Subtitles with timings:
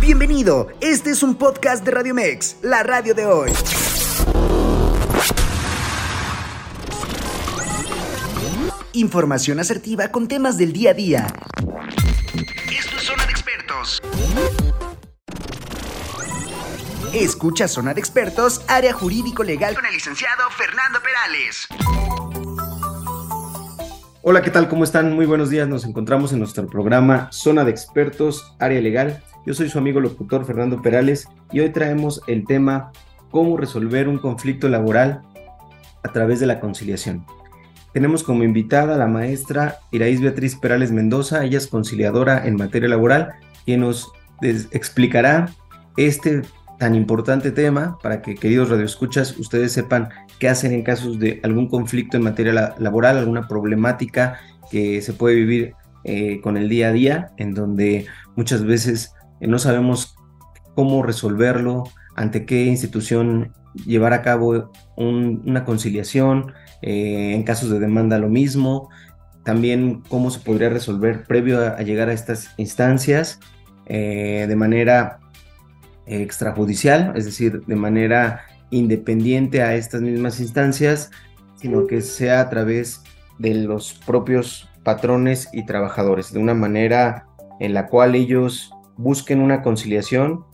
[0.00, 3.50] Bienvenido, este es un podcast de Radio Mex, la radio de hoy.
[8.92, 11.26] Información asertiva con temas del día a día.
[12.70, 14.02] Esto es Zona de Expertos.
[17.12, 21.66] Escucha Zona de Expertos, área jurídico legal con el licenciado Fernando Perales.
[24.28, 24.68] Hola, ¿qué tal?
[24.68, 25.14] ¿Cómo están?
[25.14, 25.68] Muy buenos días.
[25.68, 29.22] Nos encontramos en nuestro programa Zona de Expertos, área legal.
[29.46, 32.90] Yo soy su amigo locutor Fernando Perales y hoy traemos el tema
[33.30, 35.22] cómo resolver un conflicto laboral
[36.02, 37.24] a través de la conciliación.
[37.92, 42.88] Tenemos como invitada a la maestra Iraís Beatriz Perales Mendoza, ella es conciliadora en materia
[42.88, 43.34] laboral,
[43.64, 44.10] quien nos
[44.42, 45.50] explicará
[45.96, 46.42] este
[46.80, 50.08] tan importante tema para que, queridos radioescuchas, ustedes sepan
[50.38, 54.38] qué hacer en casos de algún conflicto en materia laboral, alguna problemática
[54.70, 59.46] que se puede vivir eh, con el día a día, en donde muchas veces eh,
[59.46, 60.14] no sabemos
[60.74, 61.84] cómo resolverlo,
[62.14, 63.52] ante qué institución
[63.84, 68.88] llevar a cabo una conciliación, eh, en casos de demanda lo mismo,
[69.44, 73.38] también cómo se podría resolver previo a, llegar a estas instancias
[73.88, 75.20] de manera
[76.06, 81.10] extrajudicial, es decir, de manera independiente a estas mismas instancias,
[81.56, 83.02] sino que sea a través
[83.38, 87.26] de los propios patrones y trabajadores, de una manera
[87.60, 90.44] en la cual ellos busquen una conciliación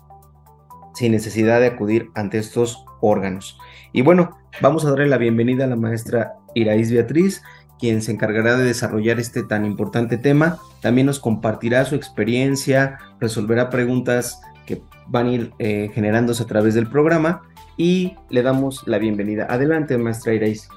[0.94, 3.58] sin necesidad de acudir ante estos órganos.
[3.92, 7.42] Y bueno, vamos a darle la bienvenida a la maestra Iraís Beatriz,
[7.78, 10.58] quien se encargará de desarrollar este tan importante tema.
[10.80, 16.74] También nos compartirá su experiencia, resolverá preguntas que van a ir eh, generándose a través
[16.74, 17.42] del programa
[17.76, 19.46] y le damos la bienvenida.
[19.48, 20.68] Adelante, maestra Iraís.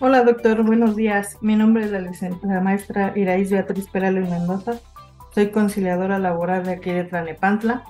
[0.00, 0.62] Hola, doctor.
[0.64, 1.36] Buenos días.
[1.40, 4.80] Mi nombre es la, maestra Iraís Beatriz Perales Mendoza.
[5.34, 7.84] Soy conciliadora laboral de aquí de Tlanepantla.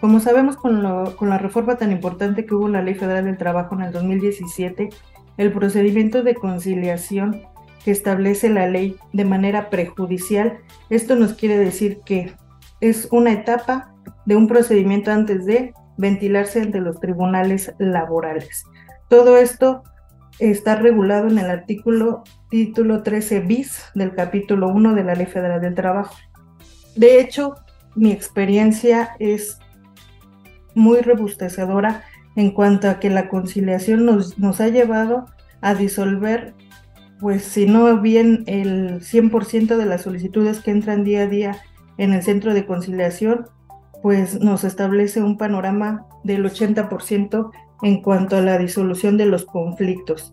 [0.00, 3.38] Como sabemos, con, con la reforma tan importante que hubo en la Ley Federal del
[3.38, 4.88] Trabajo en el 2017,
[5.36, 7.42] el procedimiento de conciliación
[7.84, 12.32] que establece la ley de manera prejudicial, esto nos quiere decir que
[12.80, 13.92] es una etapa
[14.24, 18.64] de un procedimiento antes de ventilarse ante los tribunales laborales.
[19.08, 19.84] Todo esto
[20.40, 25.60] está regulado en el artículo título 13 bis del capítulo 1 de la Ley Federal
[25.60, 26.16] del Trabajo.
[26.96, 27.54] De hecho,
[27.94, 29.58] mi experiencia es
[30.74, 32.02] muy rebustecedora
[32.34, 35.26] en cuanto a que la conciliación nos, nos ha llevado
[35.60, 36.54] a disolver,
[37.20, 41.56] pues si no bien el 100% de las solicitudes que entran día a día
[41.96, 43.46] en el centro de conciliación,
[44.02, 47.50] pues nos establece un panorama del 80%
[47.82, 50.32] en cuanto a la disolución de los conflictos.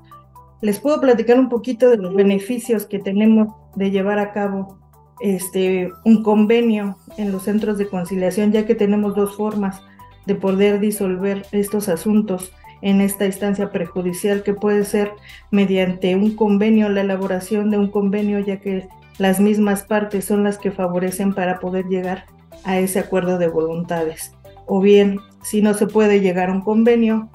[0.61, 4.79] Les puedo platicar un poquito de los beneficios que tenemos de llevar a cabo
[5.21, 9.81] este, un convenio en los centros de conciliación, ya que tenemos dos formas
[10.25, 15.11] de poder disolver estos asuntos en esta instancia prejudicial, que puede ser
[15.51, 18.87] mediante un convenio, la elaboración de un convenio, ya que
[19.17, 22.25] las mismas partes son las que favorecen para poder llegar
[22.63, 24.33] a ese acuerdo de voluntades.
[24.65, 27.29] O bien, si no se puede llegar a un convenio,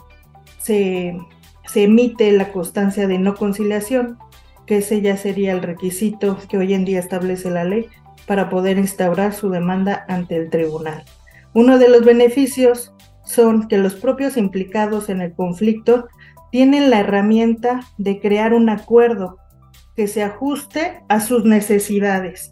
[0.59, 1.19] se,
[1.67, 4.19] se emite la constancia de no conciliación,
[4.67, 7.87] que ese ya sería el requisito que hoy en día establece la ley
[8.27, 11.05] para poder instaurar su demanda ante el tribunal.
[11.53, 16.09] Uno de los beneficios son que los propios implicados en el conflicto
[16.51, 19.39] tienen la herramienta de crear un acuerdo
[19.97, 22.51] que se ajuste a sus necesidades.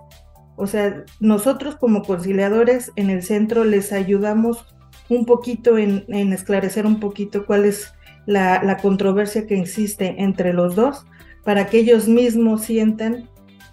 [0.62, 4.64] O sea, nosotros como conciliadores en el centro les ayudamos
[5.08, 7.92] un poquito en, esclarecer un poquito cuál es
[8.26, 11.04] la, controversia que existe entre los dos
[11.42, 13.28] para que ellos mismos sientan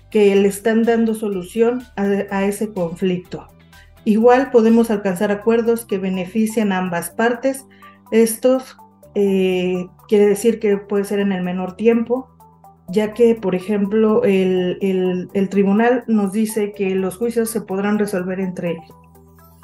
[0.10, 3.46] que le están dando solución a, ese conflicto.
[4.04, 7.68] Igual podemos alcanzar acuerdos que benefician a ambas partes.
[8.10, 8.78] Estos
[9.14, 12.32] eh, quiere decir que puede ser en el menor tiempo,
[12.92, 18.40] ya que, por ejemplo, el, el, tribunal nos dice que los juicios se podrán resolver
[18.40, 18.78] entre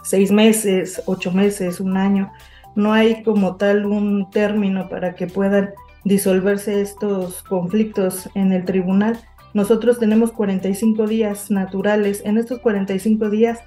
[0.03, 2.31] seis meses, ocho meses, un año.
[2.75, 5.71] No hay como tal un término para que puedan
[6.03, 9.19] disolverse estos conflictos en el tribunal.
[9.53, 12.21] Nosotros tenemos 45 días naturales.
[12.25, 13.59] En estos 45 días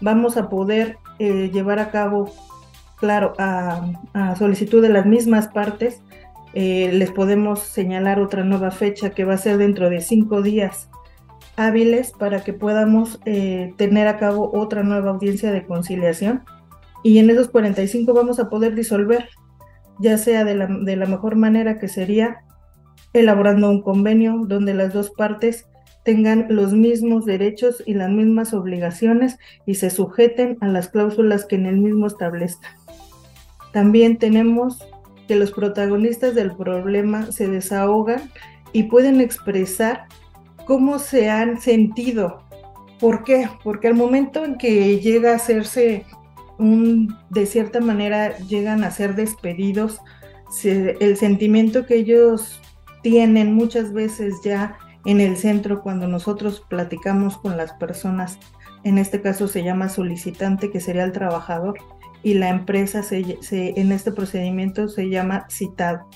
[0.00, 2.32] vamos a poder eh, llevar a cabo,
[2.96, 6.00] claro, a, solicitud de las mismas partes,
[6.54, 10.88] eh, les podemos señalar otra nueva fecha que va a ser dentro de cinco días
[11.56, 16.44] hábiles para que podamos eh, tener a cabo otra nueva audiencia de conciliación.
[17.02, 19.28] Y en esos 45 vamos a poder disolver
[19.98, 22.44] ya sea de la, de la mejor manera que sería
[23.12, 25.66] elaborando un convenio donde las dos partes
[26.04, 31.56] tengan los mismos derechos y las mismas obligaciones y se sujeten a las cláusulas que
[31.56, 32.72] en el mismo establezcan.
[33.72, 34.84] También tenemos
[35.26, 38.30] que los protagonistas del problema se desahogan
[38.72, 40.06] y pueden expresar
[40.66, 42.42] cómo se han sentido.
[43.00, 43.48] ¿Por qué?
[43.62, 46.06] Porque al momento en que llega a hacerse
[46.58, 50.00] un, de cierta manera, llegan a ser despedidos,
[50.62, 52.60] el sentimiento que ellos
[53.02, 58.38] tienen muchas veces ya en el centro cuando nosotros platicamos con las personas,
[58.84, 61.78] en este caso se llama solicitante, que sería el trabajador,
[62.24, 66.08] y la empresa se, en este procedimiento se llama citado.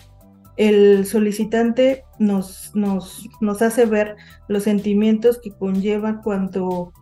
[0.57, 4.17] El solicitante nos, nos, nos hace ver
[4.49, 6.93] los sentimientos que conlleva cuando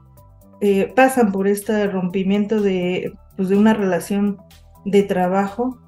[0.61, 4.39] eh, pasan por este rompimiento de, pues, de una relación
[4.85, 5.79] de trabajo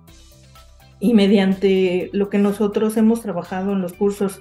[1.01, 4.39] y mediante lo que nosotros hemos trabajado en los cursos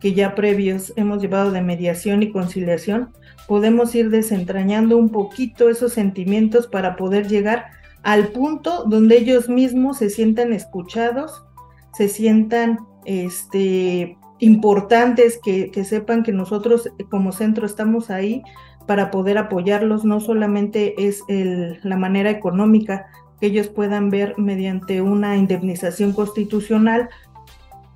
[0.00, 3.10] que ya previos hemos llevado de mediación y conciliación,
[3.48, 9.98] podemos ir desentrañando un poquito esos sentimientos para poder llegar al punto donde ellos mismos
[9.98, 11.44] se sientan escuchados,
[11.92, 18.42] se sientan este, importantes, que, sepan que nosotros como centro estamos ahí
[18.86, 23.06] para poder apoyarlos, no solamente es la manera económica
[23.40, 27.08] que ellos puedan ver mediante una indemnización constitucional,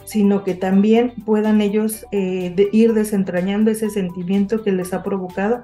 [0.05, 5.63] sino que también puedan ellos eh, ir desentrañando ese sentimiento que les ha provocado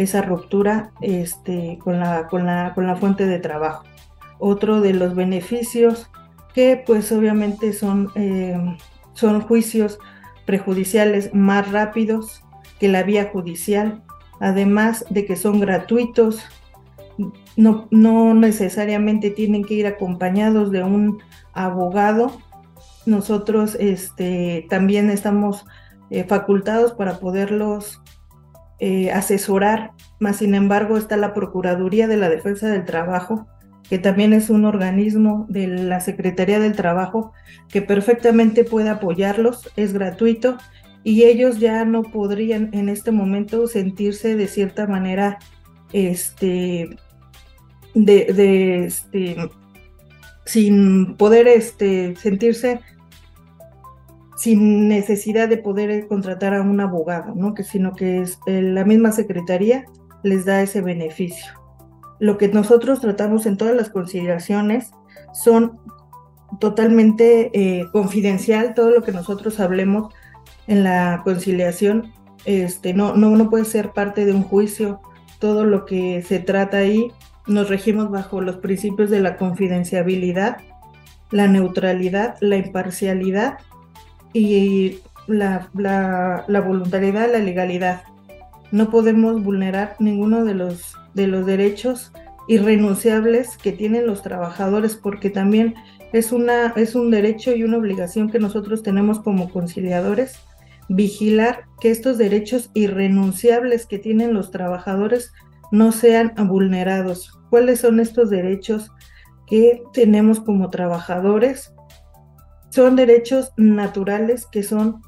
[0.00, 3.84] esa ruptura este, con, la, con, la, con la fuente de trabajo.
[4.38, 6.10] Otro de los beneficios
[6.54, 8.58] que pues obviamente son, eh,
[9.12, 9.98] son juicios
[10.46, 12.42] prejudiciales más rápidos
[12.78, 14.02] que la vía judicial,
[14.40, 16.40] además de que son gratuitos,
[17.56, 21.18] no, no necesariamente tienen que ir acompañados de un
[21.52, 22.32] abogado.
[23.04, 25.66] Nosotros este, también estamos
[26.08, 27.99] eh, facultados para poderlos
[28.80, 33.46] eh, asesorar, más sin embargo está la Procuraduría de la Defensa del Trabajo,
[33.90, 37.32] que también es un organismo de la Secretaría del Trabajo
[37.68, 40.56] que perfectamente puede apoyarlos, es gratuito
[41.04, 45.38] y ellos ya no podrían en este momento sentirse de cierta manera
[45.92, 46.96] este
[47.94, 49.36] de, este
[50.44, 52.80] sin poder este sentirse
[54.40, 57.52] sin necesidad de poder contratar a un abogado, ¿no?
[57.52, 59.84] Que, sino que es, eh, la misma secretaría
[60.22, 61.52] les da ese beneficio.
[62.18, 64.92] Lo que nosotros tratamos en todas las consideraciones
[65.34, 65.78] son
[66.58, 70.10] totalmente eh, confidencial, todo lo que nosotros hablemos
[70.66, 72.10] en la conciliación
[72.46, 75.02] este, no, no, no puede ser parte de un juicio,
[75.38, 77.12] todo lo que se trata ahí
[77.46, 80.56] nos regimos bajo los principios de la confidencialidad,
[81.30, 83.58] la neutralidad, la imparcialidad
[84.32, 88.02] y la, la, voluntariedad, la legalidad.
[88.72, 92.12] No podemos vulnerar ninguno de los, de los derechos
[92.48, 95.74] irrenunciables que tienen los trabajadores porque también
[96.12, 100.38] es, una, es un derecho y una obligación que nosotros tenemos como conciliadores
[100.90, 105.32] vigilar que estos derechos irrenunciables que tienen los trabajadores
[105.70, 107.38] no sean vulnerados.
[107.48, 108.90] ¿Cuáles son estos derechos
[109.46, 111.72] que tenemos como trabajadores?
[112.70, 115.02] Son derechos naturales que son,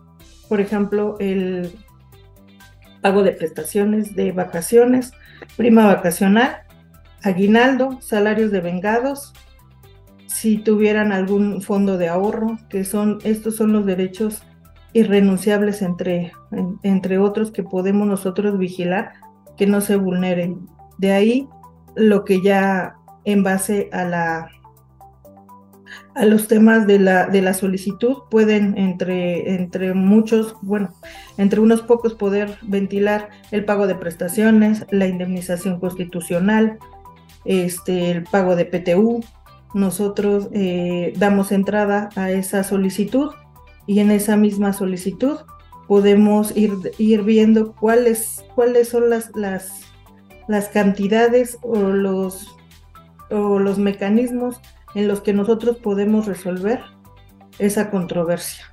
[0.49, 1.73] por ejemplo, el
[3.01, 5.13] pago de prestaciones de vacaciones,
[5.57, 6.63] prima vacacional,
[7.23, 9.33] aguinaldo, salarios de vengados,
[10.27, 14.43] si tuvieran algún fondo de ahorro, que son, estos son los derechos
[14.93, 16.33] irrenunciables entre,
[16.83, 19.13] entre otros que podemos nosotros vigilar
[19.57, 20.67] que no se vulneren.
[20.99, 21.49] De ahí
[21.95, 22.95] lo que ya
[23.25, 24.49] en base a la
[26.15, 30.91] a los temas de la, de la solicitud, pueden entre, entre muchos, bueno,
[31.39, 36.79] entre unos pocos poder ventilar el pago de prestaciones, la indemnización constitucional,
[37.45, 39.25] este, el pago de PTU.
[39.75, 43.31] Nosotros eh, damos entrada a esa solicitud
[43.87, 45.39] y en esa misma solicitud
[45.89, 49.81] podemos ir, ir viendo cuáles, cuáles son las, las,
[50.47, 52.55] las cantidades o los,
[53.31, 54.61] o los mecanismos
[54.95, 56.81] en los que nosotros podemos resolver
[57.59, 58.65] esa controversia.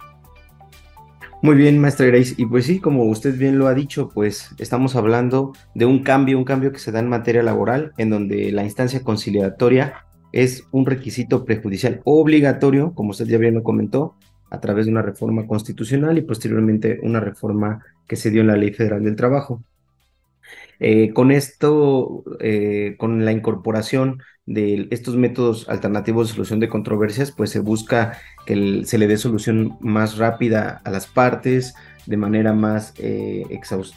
[1.42, 2.36] Muy bien, maestra Grace.
[2.38, 6.38] Y pues sí, como usted bien lo ha dicho, pues estamos hablando de un cambio,
[6.38, 10.86] un cambio que se da en materia laboral, en donde la instancia conciliatoria es un
[10.86, 14.16] requisito prejudicial obligatorio, como usted ya bien lo comentó,
[14.52, 18.58] a través de una reforma constitucional y posteriormente una reforma que se dio en la
[18.58, 19.64] Ley Federal del Trabajo.
[20.80, 27.32] Eh, con esto, eh, con la incorporación de estos métodos alternativos de solución de controversias,
[27.32, 32.54] pues se busca que se le dé solución más rápida a las partes, de manera
[32.54, 33.46] más eh,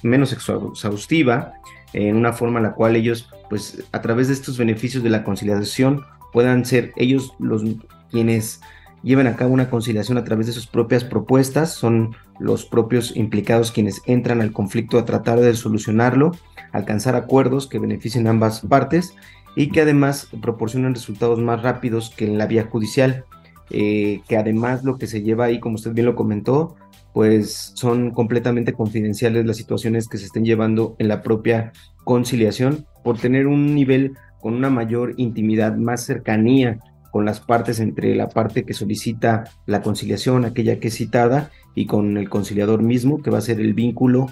[0.02, 1.54] menos exhaustiva,
[1.92, 5.24] en una forma en la cual ellos, pues a través de estos beneficios de la
[5.24, 7.62] conciliación, puedan ser ellos los
[8.10, 8.60] quienes
[9.02, 13.72] lleven a cabo una conciliación a través de sus propias propuestas, son los propios implicados
[13.72, 16.32] quienes entran al conflicto a tratar de solucionarlo,
[16.72, 19.14] alcanzar acuerdos que beneficien a ambas partes
[19.54, 23.24] y que además proporcionan resultados más rápidos que en la vía judicial,
[23.70, 26.76] eh, que además lo que se lleva ahí, como usted bien lo comentó,
[27.12, 31.72] pues son completamente confidenciales las situaciones que se estén llevando en la propia
[32.04, 38.14] conciliación por tener un nivel con una mayor intimidad, más cercanía con las partes entre
[38.14, 43.22] la parte que solicita la conciliación, aquella que es citada, y con el conciliador mismo,
[43.22, 44.28] que va a ser el vínculo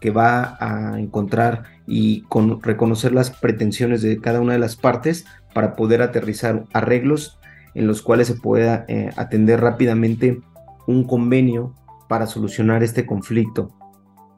[0.00, 5.24] que va a encontrar y con, reconocer las pretensiones de cada una de las partes
[5.54, 7.38] para poder aterrizar arreglos
[7.74, 10.40] en los cuales se pueda eh, atender rápidamente
[10.86, 11.74] un convenio
[12.08, 13.70] para solucionar este conflicto.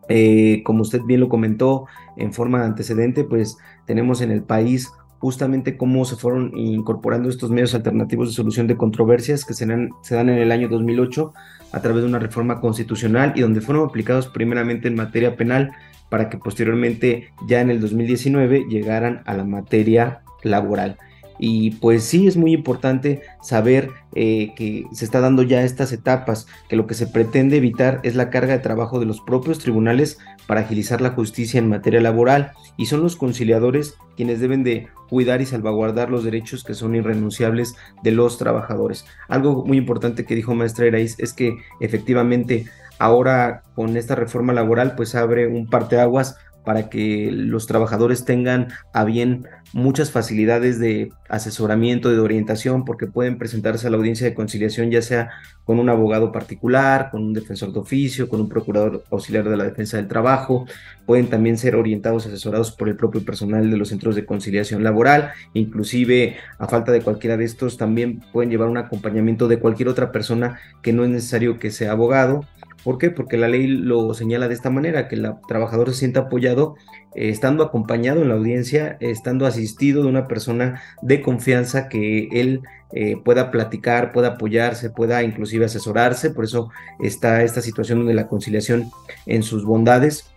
[0.08, 1.86] Eh, como usted bien lo comentó
[2.16, 7.50] en forma de antecedente, pues tenemos en el país justamente cómo se fueron incorporando estos
[7.50, 9.66] medios alternativos de solución de controversias que se
[10.02, 11.32] se dan en el año 2008
[11.72, 15.72] a través de una reforma constitucional y donde fueron aplicados primeramente en materia penal
[16.14, 20.96] para que posteriormente ya en el 2019 llegaran a la materia laboral.
[21.40, 26.46] Y pues sí, es muy importante saber eh, que se está dando ya estas etapas,
[26.68, 30.18] que lo que se pretende evitar es la carga de trabajo de los propios tribunales
[30.46, 35.40] para agilizar la justicia en materia laboral y son los conciliadores quienes deben de cuidar
[35.40, 39.04] y salvaguardar los derechos que son irrenunciables de los trabajadores.
[39.26, 42.66] Algo muy importante que dijo maestra Iraíz es que efectivamente
[42.98, 49.04] ahora con esta reforma laboral pues abre un parteaguas para que los trabajadores tengan a
[49.04, 54.90] bien muchas facilidades de asesoramiento, de orientación, porque pueden presentarse a la audiencia de conciliación
[54.90, 55.30] ya sea
[55.64, 59.64] con un abogado particular, con un defensor de oficio, con un procurador auxiliar de la
[59.64, 60.66] defensa del trabajo,
[61.06, 65.32] pueden también ser orientados, asesorados por el propio personal de los centros de conciliación laboral,
[65.54, 70.12] inclusive a falta de cualquiera de estos también pueden llevar un acompañamiento de cualquier otra
[70.12, 72.46] persona que no es necesario que sea abogado
[72.84, 73.10] ¿Por qué?
[73.10, 76.76] Porque la ley lo señala de esta manera, que el trabajador se sienta apoyado
[77.14, 82.60] eh, estando acompañado en la audiencia, estando asistido de una persona de confianza que él
[82.92, 86.30] eh, pueda platicar, pueda apoyarse, pueda inclusive asesorarse.
[86.30, 88.90] Por eso está esta situación de la conciliación
[89.26, 90.30] en sus bondades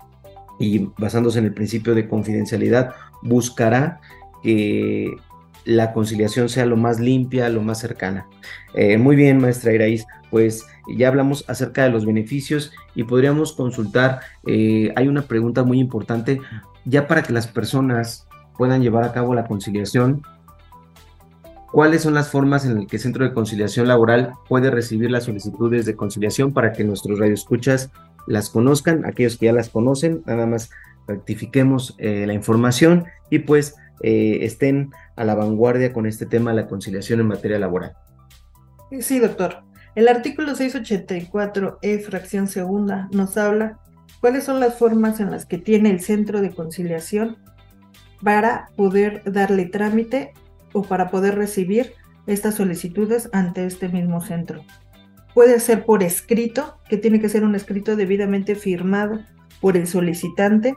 [0.60, 4.00] y basándose en el principio de confidencialidad, buscará
[4.42, 5.16] que
[5.68, 8.26] la conciliación sea lo más limpia, lo más cercana.
[8.74, 14.22] Eh, muy bien, maestra Iraíz, pues ya hablamos acerca de los beneficios y podríamos consultar,
[14.46, 16.40] eh, hay una pregunta muy importante,
[16.86, 20.22] ya para que las personas puedan llevar a cabo la conciliación,
[21.74, 25.26] ¿cuáles son las formas en las que el Centro de Conciliación Laboral puede recibir las
[25.26, 27.92] solicitudes de conciliación para que nuestros radioescuchas
[28.26, 30.70] las conozcan, aquellos que ya las conocen, nada más
[31.08, 36.62] rectifiquemos eh, la información y pues eh, estén a la vanguardia con este tema de
[36.62, 37.94] la conciliación en materia laboral.
[39.00, 39.63] Sí, doctor.
[39.96, 43.80] El artículo 684E, fracción segunda, nos habla
[44.22, 47.38] cuáles son las formas en las que tiene el centro de conciliación
[48.22, 50.34] para poder darle trámite
[50.74, 51.94] o para poder recibir
[52.27, 54.63] estas solicitudes ante este mismo centro.
[55.34, 59.20] Puede ser por escrito, que tiene que ser un escrito debidamente firmado
[59.62, 60.75] por el solicitante,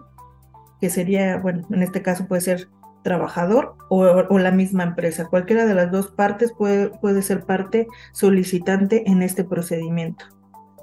[0.81, 2.69] que sería, bueno, en este caso puede ser
[3.03, 5.27] trabajador o, la misma empresa.
[5.27, 10.27] Cualquiera de las dos partes puede, puede ser parte solicitante en este procedimiento.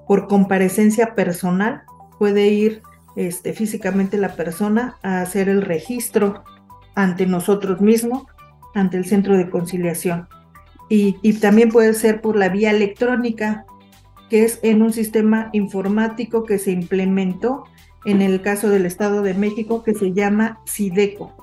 [0.08, 1.84] Por comparecencia personal
[2.18, 2.82] puede ir
[3.16, 6.44] este, físicamente la persona a hacer el registro
[6.96, 8.24] ante nosotros mismos,
[8.74, 10.28] ante el centro de conciliación.
[10.90, 13.66] Y, y también puede ser por la vía electrónica,
[14.30, 17.66] que es en un sistema informático que se implementó
[18.06, 21.37] en el caso del Estado de México que se llama SIDECO.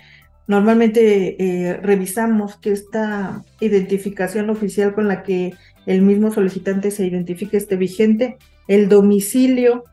[0.46, 5.54] normalmente eh, revisamos, que esta identificación oficial con la que
[5.86, 8.38] el mismo solicitante se identifique esté vigente,
[8.68, 9.84] el domicilio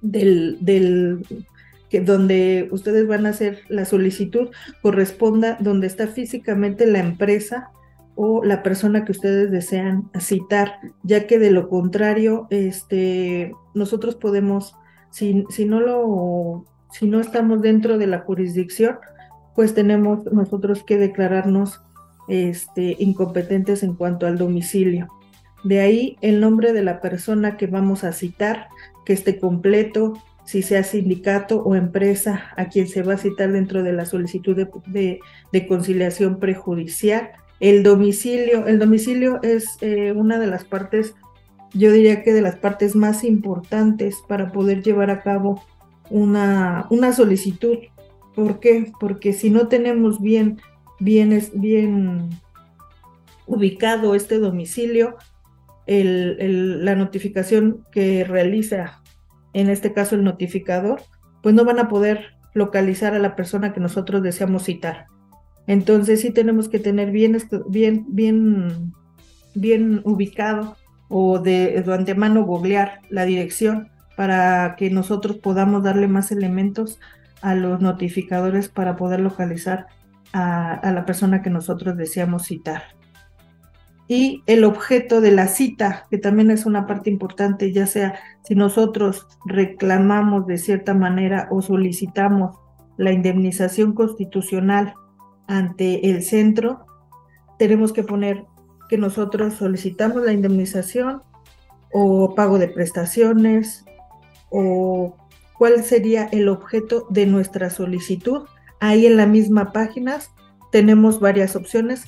[0.00, 1.24] del, del
[1.88, 4.48] que donde ustedes van a hacer la solicitud
[4.80, 7.70] corresponda donde está físicamente la empresa
[8.14, 14.74] o la persona que ustedes desean citar, ya que de lo contrario, este, nosotros podemos,
[15.10, 18.96] si, si no lo, si no estamos dentro de la jurisdicción,
[19.54, 21.82] pues tenemos nosotros que declararnos
[22.28, 25.08] este, incompetentes en cuanto al domicilio.
[25.64, 28.68] De ahí el nombre de la persona que vamos a citar,
[29.04, 30.14] que esté completo,
[30.44, 34.56] si sea sindicato o empresa a quien se va a citar dentro de la solicitud
[34.86, 35.20] de,
[35.68, 41.14] conciliación prejudicial, el domicilio, el domicilio es eh, una de las partes,
[41.74, 45.62] yo diría que de las partes más importantes para poder llevar a cabo
[46.10, 47.78] una, una solicitud.
[48.34, 48.92] ¿Por qué?
[48.98, 50.58] Porque si no tenemos bien,
[51.02, 52.30] bien, bien
[53.46, 55.16] ubicado este domicilio,
[55.86, 59.02] la notificación que realiza,
[59.52, 61.02] en este caso el notificador,
[61.42, 65.06] pues no van a poder localizar a la persona que nosotros deseamos citar.
[65.66, 67.36] Entonces sí tenemos que tener bien,
[67.68, 68.92] bien, bien,
[69.54, 70.76] bien ubicado
[71.08, 77.00] o de, antemano googlear la dirección para que nosotros podamos darle más elementos
[77.40, 79.86] a los notificadores para poder localizar
[80.32, 82.82] a, la persona que nosotros deseamos citar.
[84.08, 88.54] Y el objeto de la cita, que también es una parte importante, ya sea si
[88.54, 92.58] nosotros reclamamos de cierta manera o solicitamos
[92.98, 94.94] la indemnización constitucional
[95.46, 96.84] ante el centro,
[97.58, 98.44] tenemos que poner
[98.88, 101.22] que nosotros solicitamos la indemnización
[101.92, 103.84] o pago de prestaciones
[104.50, 105.16] o
[105.56, 108.42] cuál sería el objeto de nuestra solicitud.
[108.82, 110.18] Ahí en la misma página
[110.72, 112.04] tenemos varias opciones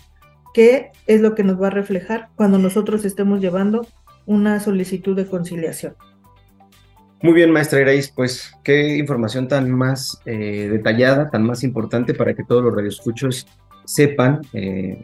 [0.52, 3.86] que es lo que nos va a reflejar cuando nosotros estemos llevando
[4.26, 5.94] una solicitud de conciliación.
[7.22, 12.34] Muy bien, maestra Irais, pues qué información tan más eh, detallada, tan más importante para
[12.34, 13.46] que todos los radioescuchos
[13.84, 15.00] sepan eh,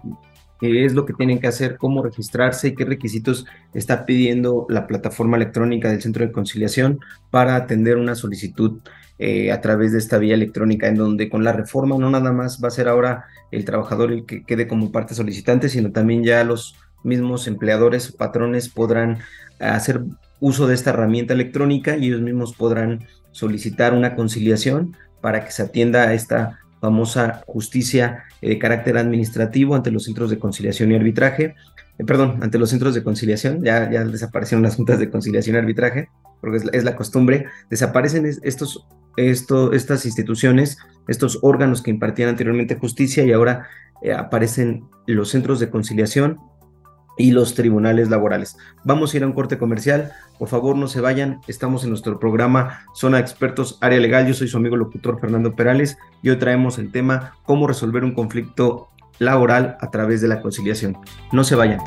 [0.59, 4.89] qué es lo que tienen que hacer, cómo registrarse y qué requisitos está pidiendo la
[4.89, 6.99] plataforma electrónica del Centro de Conciliación
[7.31, 8.81] para atender una solicitud
[9.23, 12.59] eh, a través de esta vía electrónica, en donde con la reforma no nada más
[12.65, 16.43] va a ser ahora el trabajador el que quede como parte solicitante, sino también ya
[16.43, 19.19] los mismos empleadores patrones podrán
[19.59, 20.01] hacer
[20.41, 25.65] uso de esta herramienta electrónica y ellos mismos podrán solicitar una conciliación para que se
[25.65, 30.97] atienda a esta famosa justicia eh, de carácter administrativo ante los centros de conciliación y
[30.97, 31.57] arbitraje,
[32.01, 36.09] eh, perdón, ante los centros de conciliación, ya, desaparecieron las juntas de conciliación y arbitraje,
[36.41, 38.87] porque es la, costumbre, desaparecen estos,
[39.17, 43.69] esto, estas instituciones, estos órganos que impartían anteriormente justicia y ahora
[44.03, 46.39] eh, aparecen los centros de conciliación
[47.19, 48.57] y los tribunales laborales.
[48.83, 50.13] Vamos a ir a un corte comercial.
[50.39, 51.41] Por favor, no se vayan.
[51.49, 54.27] Estamos en nuestro programa Zona Expertos Área Legal.
[54.27, 58.15] Yo soy su amigo locutor Fernando Perales y hoy traemos el tema cómo resolver un
[58.15, 58.89] conflicto
[59.21, 60.99] laboral a través de la conciliación.
[61.31, 61.79] No se vayan.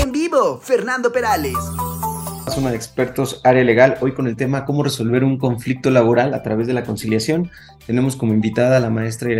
[0.00, 1.54] En vivo, Fernando Perales
[2.54, 6.42] zona de expertos área legal, hoy con el tema cómo resolver un conflicto laboral a
[6.44, 7.50] través de la conciliación.
[7.84, 9.30] Tenemos como invitada a la maestra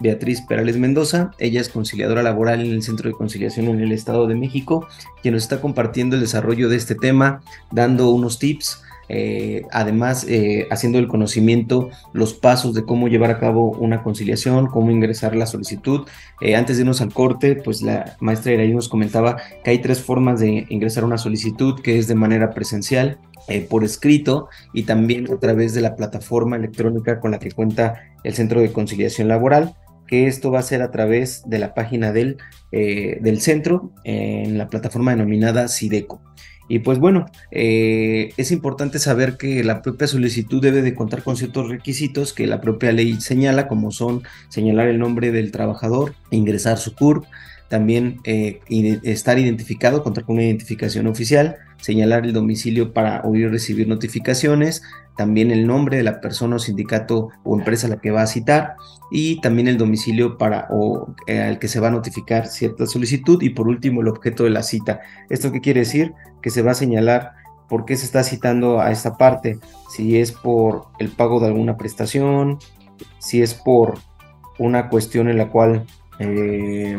[0.00, 4.26] Beatriz Perales Mendoza, ella es conciliadora laboral en el Centro de Conciliación en el Estado
[4.26, 4.88] de México,
[5.22, 10.66] quien nos está compartiendo el desarrollo de este tema, dando unos tips eh, además eh,
[10.70, 15.46] haciendo el conocimiento, los pasos de cómo llevar a cabo una conciliación, cómo ingresar la
[15.46, 16.06] solicitud.
[16.40, 20.00] Eh, antes de irnos al corte, pues la maestra Iraí nos comentaba que hay tres
[20.00, 23.18] formas de ingresar una solicitud, que es de manera presencial,
[23.68, 28.34] por escrito y también a través de la plataforma electrónica con la que cuenta el
[28.34, 29.76] Centro de Conciliación Laboral
[30.08, 32.38] que esto va a ser a través de la página del,
[32.72, 36.20] del centro en la plataforma denominada SIDECO.
[36.68, 41.36] Y pues bueno, eh, es importante saber que la propia solicitud debe de contar con
[41.36, 46.78] ciertos requisitos que la propia ley señala, como son señalar el nombre del trabajador, ingresar
[46.78, 47.24] su CURP,
[47.68, 48.60] también eh,
[49.02, 54.82] estar identificado, contar con una identificación oficial, señalar el domicilio para oír recibir notificaciones,
[55.16, 58.26] también el nombre de la persona o sindicato o empresa a la que va a
[58.26, 58.76] citar
[59.10, 63.42] y también el domicilio para o eh, al que se va a notificar cierta solicitud
[63.42, 65.00] y por último el objeto de la cita.
[65.30, 66.12] ¿Esto qué quiere decir?
[66.46, 67.32] Que se va a señalar
[67.68, 69.58] por qué se está citando a esta parte,
[69.90, 72.60] si es por el pago de alguna prestación,
[73.18, 73.98] si es por
[74.56, 75.86] una cuestión en la cual
[76.20, 76.96] eh,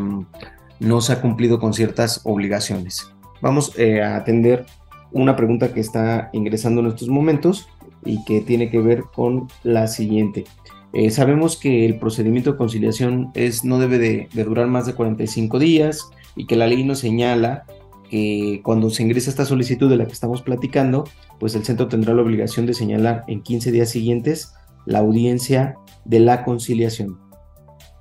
[0.81, 3.09] no se ha cumplido con ciertas obligaciones.
[3.41, 4.65] Vamos eh, a atender
[5.13, 7.69] una pregunta que está ingresando en estos momentos
[8.03, 10.43] y que tiene que ver con la siguiente.
[10.91, 14.93] Eh, sabemos que el procedimiento de conciliación es, no debe de, de, durar más de
[14.93, 17.63] 45 días y que la ley nos señala
[18.09, 21.05] que cuando se ingresa esta solicitud de la que estamos platicando,
[21.39, 24.53] pues el centro tendrá la obligación de señalar en 15 días siguientes
[24.85, 27.19] la audiencia de la conciliación.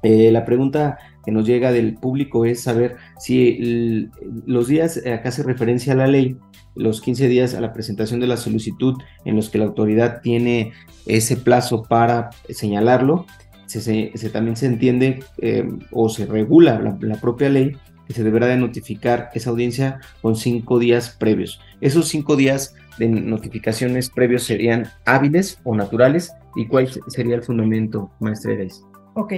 [0.03, 4.09] Eh, la pregunta que nos llega del público es saber si
[4.47, 6.37] los días, acá hace referencia a la ley,
[6.77, 10.73] los 15 días a la presentación de la solicitud en los que la autoridad tiene
[11.07, 13.27] ese plazo para señalarlo,
[13.67, 18.57] se, también se entiende eh, o se regula la, propia ley que se deberá de
[18.57, 21.61] notificar esa audiencia con cinco días previos.
[21.81, 28.11] Esos cinco días de notificaciones previos serían hábiles o naturales y cuál sería el fundamento,
[28.21, 28.85] maestra Eres?
[29.15, 29.33] Ok,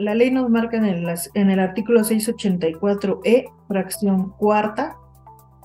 [0.00, 4.96] la ley nos marca en el, artículo 684E, fracción cuarta,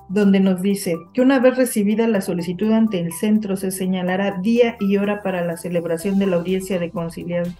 [0.09, 4.75] donde nos dice que una vez recibida la solicitud ante el centro se señalará día
[4.79, 6.91] y hora para la celebración de la audiencia de,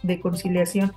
[0.03, 0.91] de conciliación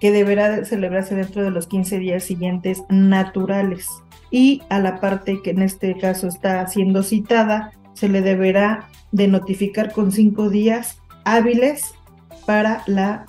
[0.00, 3.88] que deberá celebrarse dentro de los 15 días siguientes naturales.
[4.30, 9.28] Y a la parte que en este caso está siendo citada, se le deberá de
[9.28, 11.94] notificar con cinco días hábiles
[12.46, 13.26] para la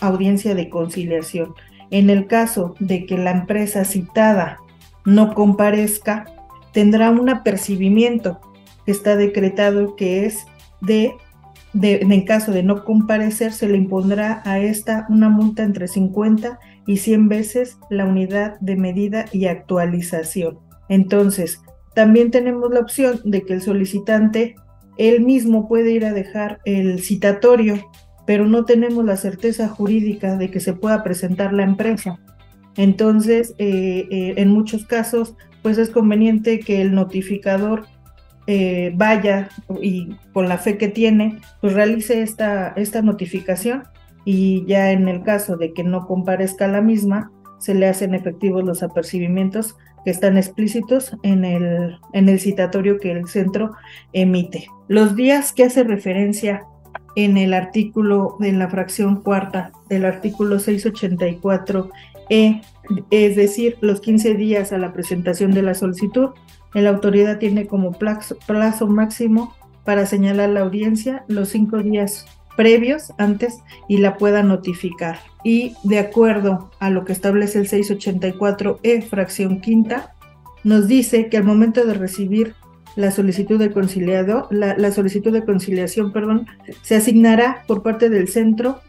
[0.00, 1.54] audiencia de conciliación.
[1.90, 4.58] En el caso de que la empresa citada
[5.04, 6.26] no comparezca,
[6.72, 8.40] tendrá un apercibimiento
[8.84, 10.46] que está decretado que es
[10.80, 11.14] de,
[11.74, 16.96] en caso de no comparecer, se le impondrá a esta una multa entre 50 y
[16.96, 20.58] 100 veces la unidad de medida y actualización.
[20.88, 21.60] Entonces,
[21.94, 24.56] también tenemos la opción de que el solicitante
[24.96, 27.84] él mismo puede ir a dejar el citatorio
[28.28, 32.20] pero no tenemos la certeza jurídica de que se pueda presentar la empresa.
[32.76, 37.86] Entonces, eh, eh, en muchos casos, pues es conveniente que el notificador
[38.50, 39.50] eh, vaya
[39.82, 43.82] y con la fe que tiene, pues realice esta, esta notificación
[44.24, 48.64] y ya en el caso de que no comparezca la misma, se le hacen efectivos
[48.64, 53.74] los apercibimientos que están explícitos en el, en el citatorio que el centro
[54.14, 54.66] emite.
[54.88, 56.64] Los días que hace referencia
[57.16, 62.62] en el artículo, en la fracción cuarta del artículo 684E,
[63.10, 66.30] es decir, los 15 días a la presentación de la solicitud,
[66.82, 68.36] la autoridad tiene como plazo,
[68.88, 75.20] máximo para señalar la audiencia los cinco días previos antes y la pueda notificar.
[75.44, 80.14] Y de acuerdo a lo que establece el 684E, fracción quinta,
[80.64, 82.54] nos dice que al momento de recibir
[82.96, 86.46] la solicitud de conciliado, la, solicitud de conciliación, perdón,
[86.82, 88.80] se asignará por parte del centro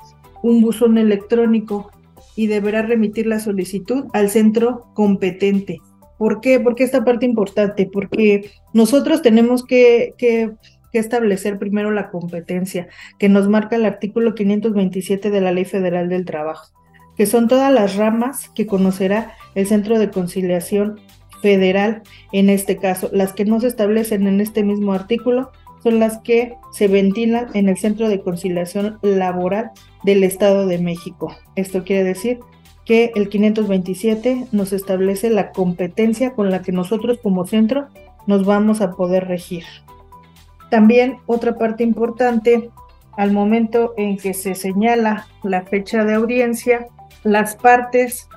[0.41, 1.91] un buzón electrónico
[2.35, 5.79] y deberá remitir la solicitud al centro competente.
[6.19, 6.59] ¿Por qué?
[6.59, 10.51] Porque esta parte importante, porque nosotros tenemos que, que,
[10.91, 12.87] establecer primero la competencia
[13.19, 16.73] que nos marca el artículo 527 de la Ley Federal del Trabajo,
[17.15, 20.99] que son todas las ramas que conocerá el Centro de Conciliación
[21.41, 22.01] federal
[22.33, 23.09] en este caso.
[23.13, 25.51] Las que no se establecen en este mismo artículo
[25.83, 29.71] son las que se ventilan en el Centro de Conciliación Laboral
[30.03, 31.33] del Estado de México.
[31.55, 32.39] Esto quiere decir
[32.89, 37.87] que el 527 nos establece la competencia con la que nosotros como centro
[38.25, 39.63] nos vamos a poder regir.
[40.71, 42.71] También otra parte importante,
[43.15, 46.87] al momento en que se señala la fecha de audiencia,
[47.23, 48.27] las partes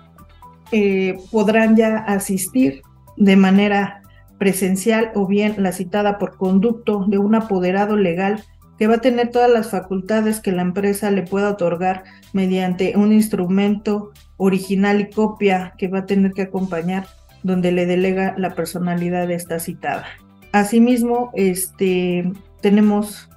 [0.71, 2.83] eh, podrán ya asistir
[3.17, 4.03] de manera
[4.37, 8.45] presencial o bien la citada por conducto de un apoderado legal
[8.79, 13.15] que va a tener todas las facultades que la empresa le pueda otorgar mediante un
[13.15, 17.07] instrumento original y copia que va a tener que acompañar
[17.42, 20.07] donde le delega la personalidad de esta citada.
[20.53, 23.29] Asimismo, este, tenemos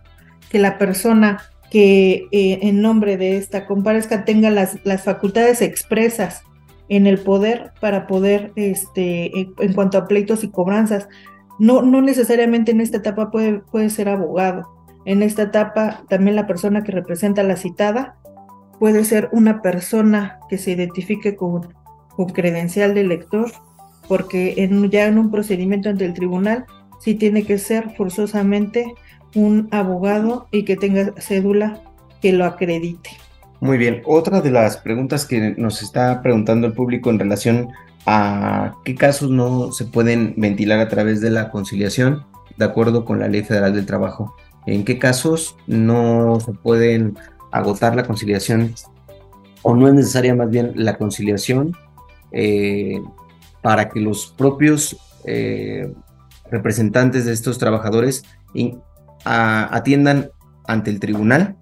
[0.50, 6.44] que la persona que eh, en nombre de esta comparezca tenga las, las facultades expresas
[6.90, 11.08] en el poder para poder, este, en, cuanto a pleitos y cobranzas.
[11.58, 14.70] No, no necesariamente en esta etapa puede, puede ser abogado.
[15.06, 18.18] En esta etapa también la persona que representa la citada
[18.80, 21.74] puede ser una persona que se identifique con,
[22.18, 23.52] o credencial del lector,
[24.08, 26.66] porque en, ya en un procedimiento ante el tribunal
[27.00, 28.94] sí tiene que ser forzosamente
[29.36, 31.82] un abogado y que tenga cédula
[32.22, 33.12] que lo acredite.
[33.60, 37.70] Muy bien, otra de las preguntas que nos está preguntando el público en relación
[38.06, 42.26] a qué casos no se pueden ventilar a través de la conciliación
[42.58, 44.36] de acuerdo con la Ley Federal del Trabajo.
[44.66, 47.18] ¿En qué casos no se pueden
[47.56, 48.76] agotar la conciliación
[49.62, 51.76] o no es necesaria más bien la conciliación
[52.32, 53.02] eh,
[53.62, 55.92] para que los propios eh,
[56.52, 58.24] representantes de estos trabajadores
[59.26, 60.30] atiendan
[60.68, 61.56] ante el tribunal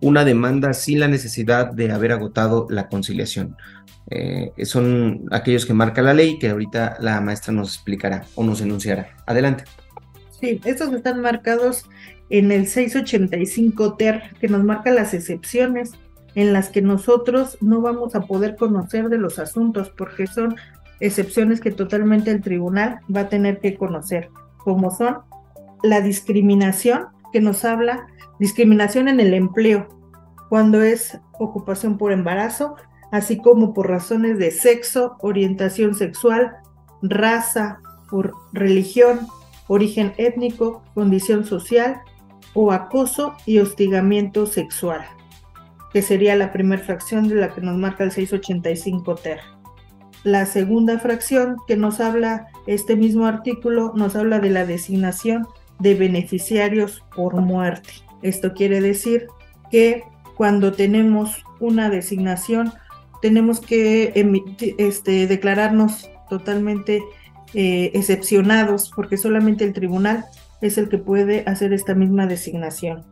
[0.00, 3.56] una demanda sin la necesidad de haber agotado la conciliación.
[4.10, 8.60] Eh, son aquellos que marca la ley que ahorita la maestra nos explicará o nos
[8.60, 9.16] enunciará.
[9.26, 9.64] Adelante.
[10.40, 11.84] Sí, estos están marcados
[12.30, 15.92] en el 685 TER, que nos marca las excepciones
[16.34, 20.56] en las que nosotros no vamos a poder conocer de los asuntos, porque son
[21.00, 25.18] excepciones que totalmente el tribunal va a tener que conocer, como son
[25.82, 28.06] la discriminación, que nos habla
[28.38, 29.88] discriminación en el empleo,
[30.48, 32.76] cuando es ocupación por embarazo,
[33.10, 36.56] así como por razones de sexo, orientación sexual,
[37.02, 39.26] raza, por religión,
[39.66, 42.00] origen étnico, condición social
[42.54, 45.04] o acoso y hostigamiento sexual,
[45.92, 49.40] que sería la primera fracción de la que nos marca el 685 ter.
[50.24, 55.46] La segunda fracción que nos habla este mismo artículo nos habla de la designación
[55.78, 57.90] de beneficiarios por muerte.
[58.22, 59.28] Esto quiere decir
[59.70, 60.02] que
[60.36, 62.72] cuando tenemos una designación
[63.22, 64.12] tenemos que
[64.78, 67.02] este, declararnos totalmente
[67.54, 70.26] eh, excepcionados porque solamente el tribunal
[70.60, 73.04] es el que puede hacer esta misma designación.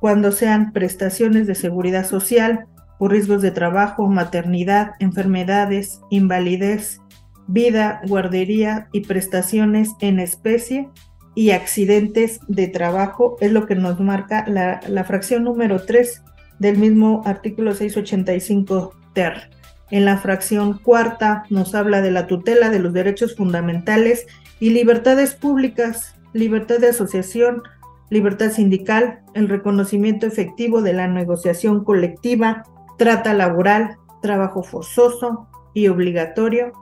[0.00, 2.66] Cuando sean prestaciones de seguridad social
[2.98, 7.00] por riesgos de trabajo, maternidad, enfermedades, invalidez,
[7.46, 10.88] vida, guardería y prestaciones en especie
[11.34, 16.22] y accidentes de trabajo es lo que nos marca la, la fracción número 3
[16.58, 19.50] del mismo artículo 685 ter.
[19.90, 24.26] En la fracción cuarta nos habla de la tutela de los derechos fundamentales
[24.58, 27.62] y libertades públicas, libertad de asociación,
[28.10, 32.64] libertad sindical, el reconocimiento efectivo de la negociación colectiva,
[32.98, 36.72] trata laboral, trabajo forzoso y obligatorio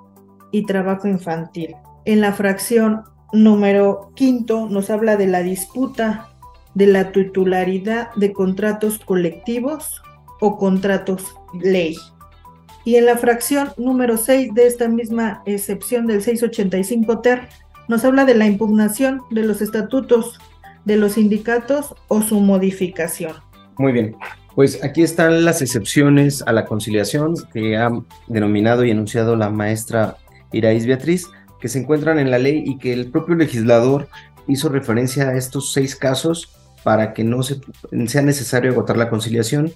[0.50, 1.74] y trabajo infantil.
[2.04, 6.28] En la fracción número quinto nos habla de la disputa
[6.74, 10.02] de la titularidad de contratos colectivos
[10.40, 11.96] o contratos ley.
[12.84, 17.48] Y en la fracción número 6 de esta misma excepción del 685 ter,
[17.90, 20.38] nos habla de la impugnación de los estatutos
[20.84, 23.34] de los sindicatos o su modificación.
[23.78, 24.16] Muy bien,
[24.54, 27.90] pues aquí están las excepciones a la conciliación que ha
[28.28, 30.16] denominado y enunciado la maestra
[30.52, 31.26] Iraís Beatriz
[31.60, 34.08] que se encuentran en la ley y que el propio legislador
[34.46, 37.60] hizo referencia a estos seis casos para que no se,
[38.06, 39.72] sea necesario agotar la conciliación.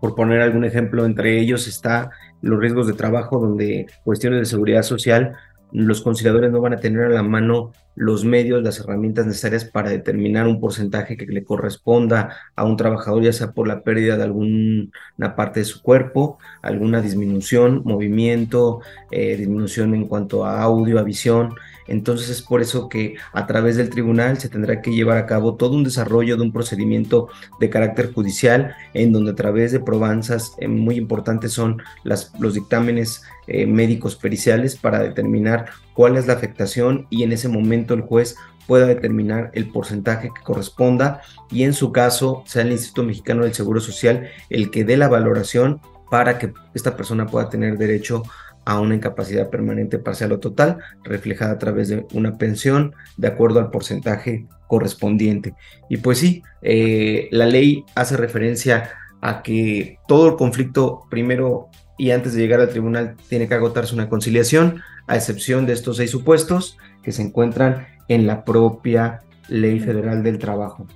[0.00, 2.10] Por poner algún ejemplo, entre ellos está
[2.42, 5.36] los riesgos de trabajo, donde cuestiones de seguridad social
[5.72, 9.90] los conciliadores no van a tener a la mano los medios, las herramientas necesarias para
[9.90, 14.22] determinar un porcentaje que le corresponda a un trabajador, ya sea por la pérdida de
[14.22, 18.80] alguna parte de su cuerpo, alguna disminución, movimiento,
[19.10, 21.54] eh, disminución en cuanto a audio, a visión.
[21.90, 25.56] Entonces es por eso que a través del tribunal se tendrá que llevar a cabo
[25.56, 30.54] todo un desarrollo de un procedimiento de carácter judicial en donde a través de probanzas
[30.58, 37.08] eh, muy importantes son los dictámenes eh, médicos periciales para determinar cuál es la afectación
[37.10, 38.36] y en ese momento el juez
[38.68, 43.52] pueda determinar el porcentaje que corresponda y en su caso sea el Instituto Mexicano del
[43.54, 48.49] Seguro Social el que dé la valoración para que esta persona pueda tener derecho a
[48.78, 53.70] una incapacidad permanente parcial o total, reflejada a través de una pensión de acuerdo al
[53.70, 55.54] porcentaje correspondiente.
[55.88, 62.12] Y pues sí, eh, la ley hace referencia a que todo el conflicto primero y
[62.12, 66.10] antes de llegar al tribunal tiene que agotarse una conciliación, a excepción de estos seis
[66.10, 70.86] supuestos que se encuentran en la propia Ley Federal del Trabajo.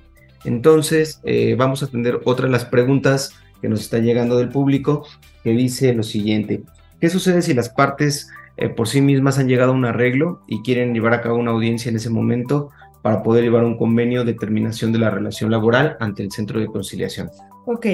[0.44, 5.06] Entonces, eh, vamos a atender otra de las preguntas que nos está llegando del público,
[5.42, 6.62] que dice lo siguiente.
[7.04, 10.62] ¿Qué sucede si las partes eh, por sí mismas han llegado a un arreglo y
[10.62, 12.70] quieren llevar a cabo una audiencia en ese momento
[13.02, 16.66] para poder llevar un convenio de terminación de la relación laboral ante el centro de
[16.66, 17.28] conciliación?
[17.66, 17.88] Ok,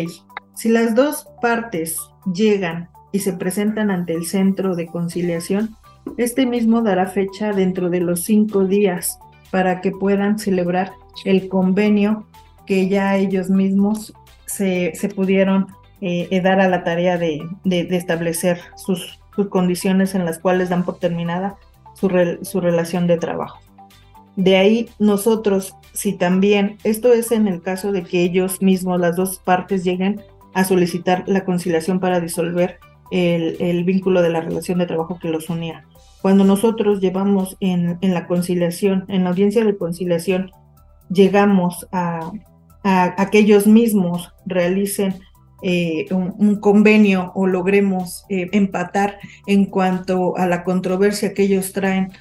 [0.54, 1.96] si las dos partes
[2.32, 5.74] llegan y se presentan ante el centro de conciliación,
[6.16, 9.18] este mismo dará fecha dentro de los cinco días
[9.50, 10.92] para que puedan celebrar
[11.24, 12.28] el convenio
[12.64, 14.14] que ya ellos mismos
[14.46, 15.66] se, se pudieron
[16.02, 21.56] eh, dar a la tarea de, establecer sus, condiciones en las cuales dan por terminada
[21.94, 23.58] su, relación de trabajo.
[24.36, 29.16] De ahí nosotros, si también, esto es en el caso de que ellos mismos, las
[29.16, 30.20] dos partes, lleguen
[30.52, 32.78] a solicitar la conciliación para disolver
[33.10, 35.84] el, vínculo de la relación de trabajo que los unía.
[36.22, 40.50] Cuando nosotros llevamos en, la conciliación, en la audiencia de conciliación,
[41.08, 42.30] llegamos a,
[42.84, 45.20] a, que ellos mismos realicen
[45.62, 52.12] eh, un, convenio o logremos eh, empatar en cuanto a la controversia que ellos traen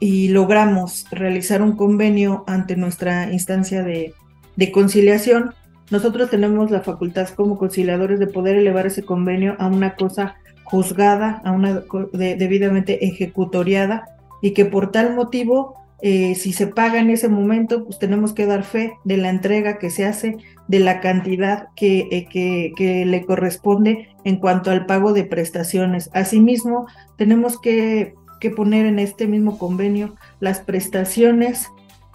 [0.00, 4.14] y logramos realizar un convenio ante nuestra instancia de,
[4.56, 5.54] de conciliación,
[5.90, 11.40] nosotros tenemos la facultad como conciliadores de poder elevar ese convenio a una cosa juzgada,
[11.44, 14.04] a una debidamente ejecutoriada
[14.42, 18.46] y que por tal motivo, eh, si se paga en ese momento, pues tenemos que
[18.46, 20.36] dar fe de la entrega que se hace,
[20.68, 26.08] de la cantidad que, eh, le corresponde en cuanto al pago de prestaciones.
[26.12, 28.14] Asimismo, tenemos que,
[28.54, 31.66] poner en este mismo convenio las prestaciones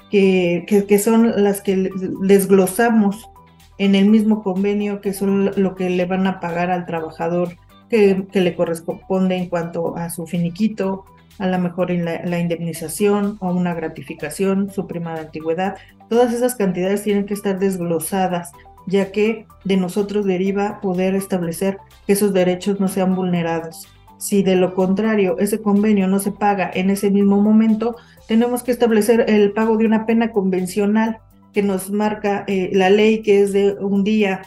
[0.09, 0.65] que,
[1.03, 1.89] son las que
[2.21, 3.29] desglosamos
[3.77, 7.57] en el mismo convenio, que son lo que le van a pagar al trabajador
[7.89, 11.03] que, le corresponde en cuanto a su finiquito,
[11.39, 15.75] a lo mejor la, indemnización o una gratificación, su prima de antigüedad.
[16.09, 18.51] Todas esas cantidades tienen que estar desglosadas,
[18.87, 23.87] ya que de nosotros deriva poder establecer que esos derechos no sean vulnerados.
[24.17, 27.95] Si de lo contrario ese convenio no se paga en ese mismo momento,
[28.27, 31.17] tenemos que establecer el pago de una pena convencional
[31.51, 34.41] que nos marca eh, la ley, que es de un día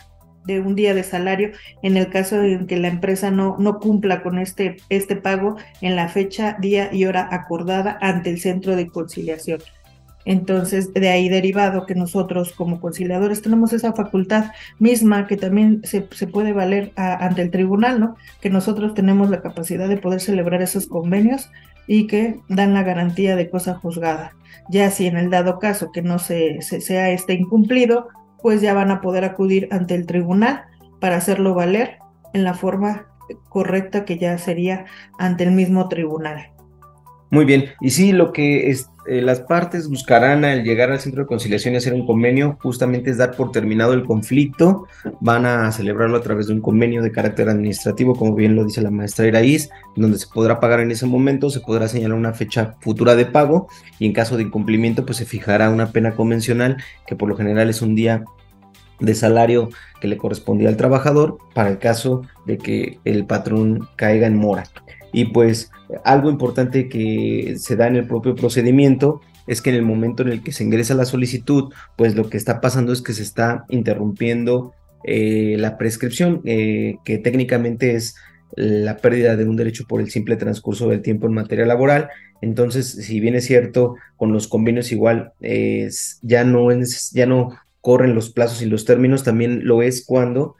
[0.46, 1.50] de un día de salario
[1.82, 5.96] en el caso en que la empresa no, no cumpla con este, este pago en
[5.96, 9.60] la fecha, día y hora acordada ante el centro de conciliación.
[10.26, 14.46] Entonces, de ahí derivado que nosotros como conciliadores tenemos esa facultad
[14.80, 18.16] misma que también se, puede valer ante el tribunal, ¿no?
[18.40, 21.48] Que nosotros tenemos la capacidad de poder celebrar esos convenios
[21.86, 24.32] y que dan la garantía de cosa juzgada.
[24.68, 28.08] Ya si en el dado caso que no se, se sea este incumplido,
[28.46, 30.66] pues ya van a poder acudir ante el tribunal
[31.00, 31.98] para hacerlo valer
[32.32, 33.08] en la forma
[33.48, 34.84] correcta que ya sería
[35.18, 36.52] ante el mismo tribunal.
[37.32, 41.22] Muy bien, y sí, lo que es, eh, las partes buscarán al llegar al centro
[41.22, 44.86] de conciliación y hacer un convenio, justamente es dar por terminado el conflicto,
[45.20, 48.82] van a celebrarlo a través de un convenio de carácter administrativo, como bien lo dice
[48.82, 52.74] la maestra Iraíz, donde se podrá pagar en ese momento, se podrá señalar una fecha
[52.80, 57.16] futura de pago y en caso de incumplimiento, pues se fijará una pena convencional, que
[57.16, 58.24] por lo general es un día
[59.00, 59.68] de salario
[60.00, 64.64] que le correspondía al trabajador para el caso de que el patrón caiga en mora.
[65.16, 65.70] Y pues
[66.04, 70.28] algo importante que se da en el propio procedimiento es que en el momento en
[70.28, 73.64] el que se ingresa la solicitud, pues lo que está pasando es que se está
[73.70, 74.74] interrumpiendo
[75.04, 78.14] eh, la prescripción, eh, que técnicamente es
[78.56, 82.10] la pérdida de un derecho por el simple transcurso del tiempo en materia laboral.
[82.42, 85.32] Entonces, si bien es cierto, con los convenios igual
[86.20, 90.56] ya, no es, ya no corren los plazos y los términos, también lo es cuando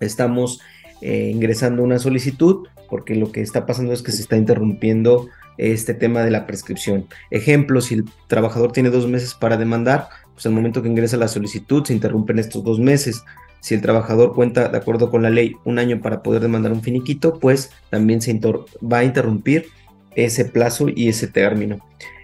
[0.00, 0.58] estamos
[1.02, 5.94] eh, ingresando una solicitud, porque lo que está pasando es que se está interrumpiendo este
[5.94, 7.06] tema de la prescripción.
[7.30, 11.28] Ejemplo, si el trabajador tiene dos meses para demandar, pues al momento que ingresa la
[11.28, 13.24] solicitud se interrumpen estos dos meses.
[13.60, 16.82] Si el trabajador cuenta, de acuerdo con la ley, un año para poder demandar un
[16.82, 18.38] finiquito, pues también se
[18.82, 19.66] va a interrumpir
[20.14, 21.78] ese plazo y ese término.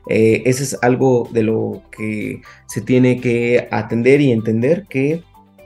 [0.08, 5.22] Eh, eso es algo de lo que se tiene que atender y entender que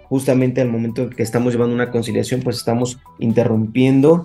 [0.08, 4.24] justamente al momento en que estamos llevando una conciliación, pues estamos interrumpiendo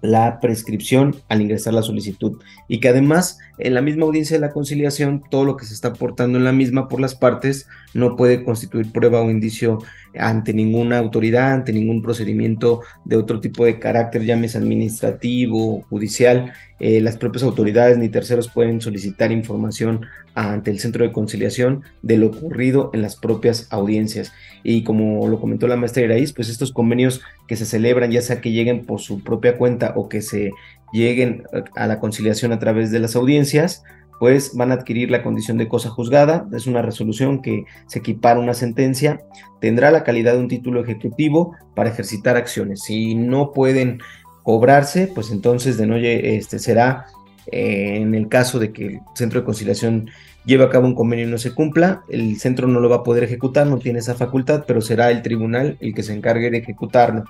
[0.00, 2.40] la prescripción al ingresar la solicitud.
[2.68, 5.88] Y que además en la misma audiencia de la conciliación todo lo que se está
[5.88, 9.78] aportando en la misma por las partes no puede constituir prueba o indicio
[10.18, 16.52] ante ninguna autoridad, ante ningún procedimiento de otro tipo de carácter, llámese administrativo, judicial.
[16.80, 22.16] Eh, las propias autoridades ni terceros pueden solicitar información ante el centro de conciliación de
[22.16, 24.32] lo ocurrido en las propias audiencias.
[24.62, 28.40] Y como lo comentó la maestra Iraíz, pues estos convenios que se celebran, ya sea
[28.40, 30.50] que lleguen por su propia cuenta o que se
[30.92, 31.44] lleguen
[31.76, 33.84] a la conciliación a través de las audiencias,
[34.20, 38.38] pues van a adquirir la condición de cosa juzgada, es una resolución que se equipara
[38.38, 39.22] a una sentencia,
[39.62, 42.82] tendrá la calidad de un título ejecutivo para ejercitar acciones.
[42.82, 43.98] Si no pueden
[44.42, 47.06] cobrarse, pues entonces de no este, será
[47.50, 50.10] eh, en el caso de que el centro de conciliación
[50.44, 53.02] lleve a cabo un convenio y no se cumpla, el centro no lo va a
[53.02, 56.58] poder ejecutar, no tiene esa facultad, pero será el tribunal el que se encargue de
[56.58, 57.24] ejecutarlo.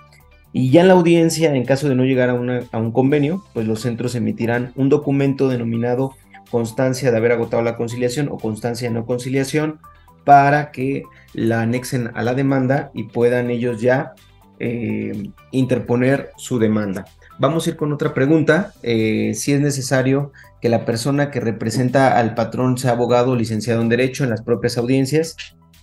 [0.52, 3.68] Y ya en la audiencia, en caso de no llegar a, a un convenio, pues
[3.68, 6.16] los centros emitirán un documento denominado
[6.50, 9.80] constancia de haber agotado la conciliación o constancia de no conciliación
[10.24, 14.12] para que la anexen a la demanda y puedan ellos ya
[14.58, 17.06] eh, interponer su demanda.
[17.38, 18.74] vamos a ir con otra pregunta.
[18.82, 23.80] Eh, si es necesario que la persona que representa al patrón sea abogado o licenciado
[23.80, 25.36] en Derecho en las propias audiencias,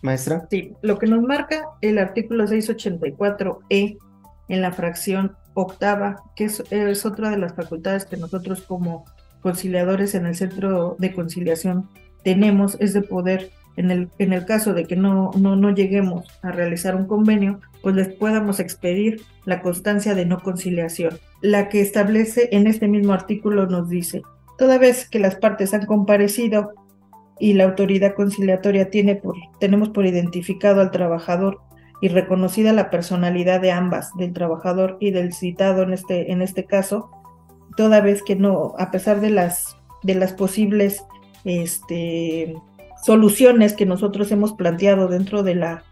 [0.03, 0.47] maestra.
[0.51, 3.97] Sí, lo que nos marca el artículo 684E
[4.49, 9.05] en la fracción octava, que es, es otra de las facultades que nosotros como
[9.41, 11.89] conciliadores en el centro de conciliación
[12.23, 16.25] tenemos, es de poder en el, en el caso de que no, no, no lleguemos
[16.41, 21.19] a realizar un convenio, pues les podamos expedir la constancia de no conciliación.
[21.41, 24.23] La que establece en este mismo artículo nos dice,
[24.57, 26.73] toda vez que las partes han comparecido
[27.39, 31.59] y la autoridad conciliatoria tiene por, tenemos por identificado al trabajador
[32.01, 36.65] y reconocida la personalidad de ambas, del trabajador y del citado en este, en este
[36.65, 37.11] caso,
[37.77, 39.77] toda vez que no, a pesar de las,
[40.35, 41.05] posibles
[41.45, 42.55] este,
[43.05, 45.83] soluciones que nosotros hemos planteado dentro de la,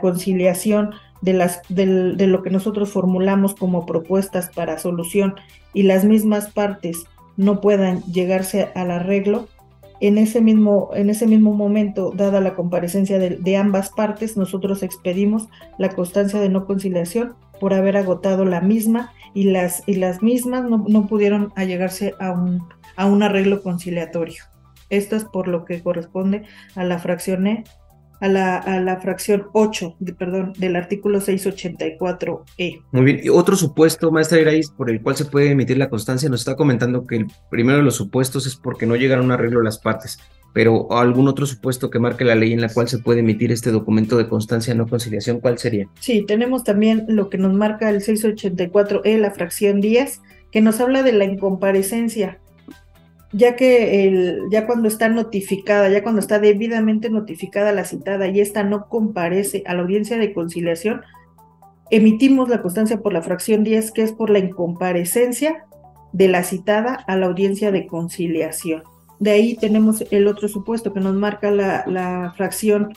[0.00, 0.90] conciliación,
[1.22, 5.34] de, lo que nosotros formulamos como propuestas para solución
[5.72, 7.04] y las mismas partes
[7.36, 9.48] no puedan llegarse al arreglo,
[10.00, 10.90] en ese mismo
[11.54, 17.74] momento, dada la comparecencia de, ambas partes, nosotros expedimos la constancia de no conciliación por
[17.74, 22.66] haber agotado la misma y las, y las mismas no, no pudieron allegarse a un,
[22.96, 24.42] a un arreglo conciliatorio.
[24.90, 26.42] Esto es por lo que corresponde
[26.74, 27.62] a la fracción E,
[28.20, 32.82] a la, a la fracción 8, de, perdón, del artículo 684E.
[32.90, 33.20] Muy bien.
[33.22, 36.56] Y otro supuesto, maestra Iraís, por el cual se puede emitir la constancia, nos está
[36.56, 39.78] comentando que el primero de los supuestos es porque no llegaron a un arreglo las
[39.78, 40.18] partes,
[40.52, 43.70] pero algún otro supuesto que marque la ley en la cual se puede emitir este
[43.70, 45.88] documento de constancia no conciliación, ¿cuál sería?
[46.00, 51.02] Sí, tenemos también lo que nos marca el 684E, la fracción 10, que nos habla
[51.02, 52.38] de la incomparecencia
[53.32, 58.40] ya que el, ya cuando está notificada, ya cuando está debidamente notificada la citada y
[58.40, 61.00] esta no comparece a la audiencia de conciliación,
[61.90, 65.64] emitimos la constancia por la fracción 10, que es por la incomparecencia
[66.12, 68.82] de la citada a la audiencia de conciliación.
[69.22, 72.92] De ahí tenemos el otro supuesto que nos marca la, la fracción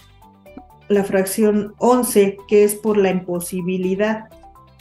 [0.88, 4.26] la fracción 11, que es por la imposibilidad.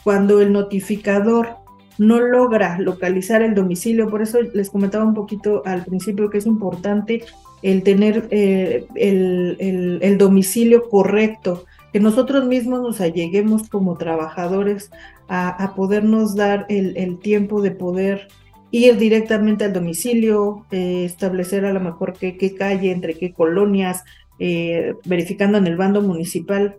[0.02, 1.64] Cuando el notificador
[1.98, 4.08] no logra localizar el domicilio.
[4.08, 7.24] Por eso les comentaba un poquito al principio que es importante
[7.62, 14.90] el tener eh, el, domicilio correcto, que nosotros mismos nos alleguemos como trabajadores
[15.28, 18.28] a, podernos dar el, tiempo de poder
[18.74, 24.02] ir directamente al domicilio, eh, establecer a lo mejor qué, calle, entre qué colonias,
[24.40, 26.76] eh, verificando en el bando municipal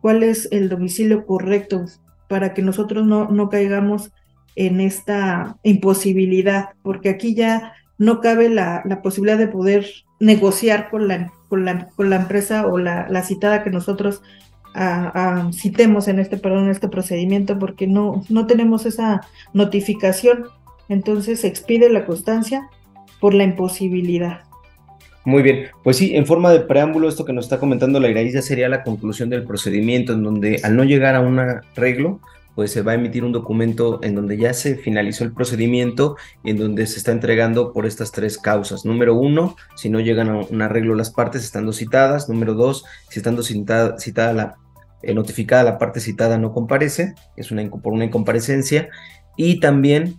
[0.00, 1.84] cuál es el domicilio correcto
[2.28, 4.10] para que nosotros no, no caigamos
[4.56, 9.86] en esta imposibilidad, porque aquí ya no cabe la, posibilidad de poder
[10.20, 14.22] negociar con la, con la, con la empresa o la, la, citada que nosotros
[14.74, 19.20] ah, ah, citemos en este, perdón, en este procedimiento, porque no, no tenemos esa
[19.52, 20.46] notificación.
[20.88, 22.68] Entonces se expide la constancia
[23.20, 24.42] por la imposibilidad.
[25.24, 28.34] Muy bien, pues sí, en forma de preámbulo, esto que nos está comentando la Iraíz
[28.34, 32.20] ya sería la conclusión del procedimiento, en donde al no llegar a un arreglo,
[32.54, 36.50] pues se va a emitir un documento en donde ya se finalizó el procedimiento y
[36.50, 38.84] en donde se está entregando por estas tres causas.
[38.84, 42.28] Número uno, si no llegan a un arreglo las partes estando citadas.
[42.28, 44.56] Número dos, si estando citada, citada la,
[45.02, 48.88] eh, notificada la parte citada no comparece, es una, por una incomparecencia.
[49.36, 50.16] Y también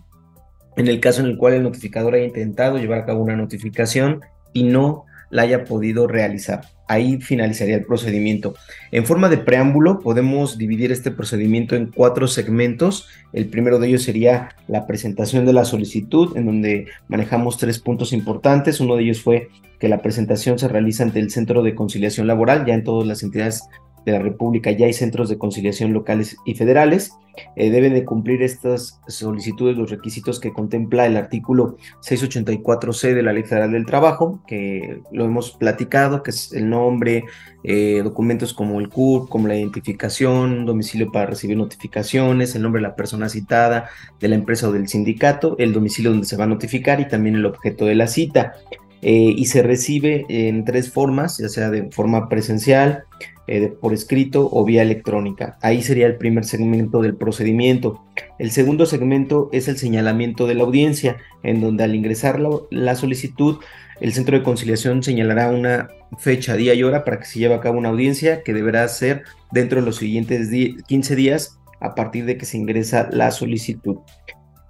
[0.76, 4.20] en el caso en el cual el notificador haya intentado llevar a cabo una notificación
[4.52, 8.54] y no la haya podido realizar ahí finalizaría el procedimiento.
[8.90, 13.08] En forma de preámbulo, podemos dividir este procedimiento en cuatro segmentos.
[13.32, 18.12] El primero de ellos sería la presentación de la solicitud, en donde manejamos tres puntos
[18.12, 18.80] importantes.
[18.80, 19.48] Uno de ellos fue
[19.78, 23.22] que la presentación se realiza ante el Centro de Conciliación Laboral, ya en todas las
[23.22, 23.62] entidades
[24.06, 27.12] de la República ya hay centros de conciliación locales y federales.
[27.54, 33.34] Eh, deben de cumplir estas solicitudes los requisitos que contempla el artículo 684C de la
[33.34, 37.24] Ley Federal del Trabajo, que lo hemos platicado, que es el nombre,
[37.64, 42.88] eh, documentos como el CUR, como la identificación, domicilio para recibir notificaciones, el nombre de
[42.88, 46.48] la persona citada, de la empresa o del sindicato, el domicilio donde se va a
[46.48, 48.54] notificar y también el objeto de la cita.
[49.02, 53.04] Eh, y se recibe en tres formas, ya sea de forma presencial,
[53.48, 55.56] eh, por escrito o vía electrónica.
[55.62, 58.04] Ahí sería el primer segmento del procedimiento.
[58.40, 63.58] El segundo segmento es el señalamiento de la audiencia, en donde al ingresar la, solicitud,
[64.00, 65.86] el centro de conciliación señalará una
[66.18, 69.22] fecha, día y hora para que se lleve a cabo una audiencia que deberá ser
[69.52, 70.50] dentro de los siguientes
[70.88, 73.98] 15 días a partir de que se ingresa la solicitud.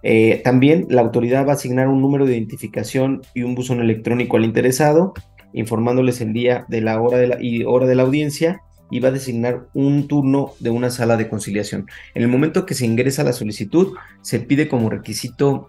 [0.02, 4.36] Eh, también la autoridad va a asignar un número de identificación y un buzón electrónico
[4.36, 5.14] al interesado,
[5.54, 8.60] informándoles el día de la hora y hora de la audiencia
[8.90, 11.86] y va a designar un turno de una sala de conciliación.
[12.14, 15.68] En el momento que se ingresa la solicitud, se pide como requisito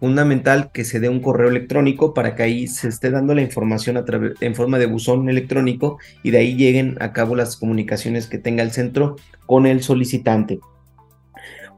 [0.00, 4.04] fundamental que se dé un correo electrónico para que ahí se esté dando la información
[4.40, 8.62] en forma de buzón electrónico y de ahí lleguen a cabo las comunicaciones que tenga
[8.62, 10.60] el centro con el solicitante.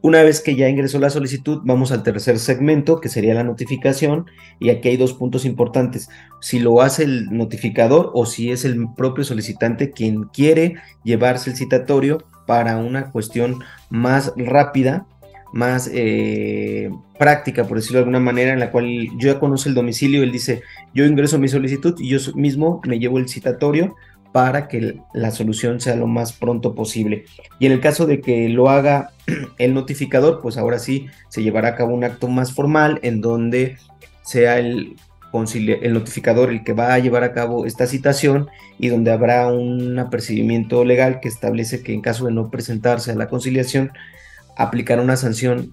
[0.03, 4.27] Una vez que ya ingresó la solicitud, vamos al tercer segmento, que sería la notificación,
[4.61, 6.09] y aquí hay dos puntos importantes.
[6.41, 11.57] Si lo hace el notificador o si es el propio solicitante quien quiere llevarse el
[11.57, 15.07] citatorio para una cuestión más rápida,
[15.53, 18.87] más eh, práctica, por decirlo de alguna manera, en la cual
[19.19, 20.63] yo ya conozco el domicilio, él dice,
[20.95, 23.95] yo ingreso mi solicitud y yo mismo me llevo el citatorio
[24.37, 27.25] para que la solución sea lo más pronto posible.
[27.59, 29.13] Y en el caso de que lo haga
[29.59, 33.79] el notificador, pues ahora sí se llevará a cabo un acto más formal en donde
[34.23, 34.95] sea el,
[35.33, 39.99] el notificador el que va a llevar a cabo esta citación y donde habrá un
[39.99, 43.91] apercibimiento legal que establece que en caso de no presentarse a la conciliación,
[44.55, 45.73] aplicará una sanción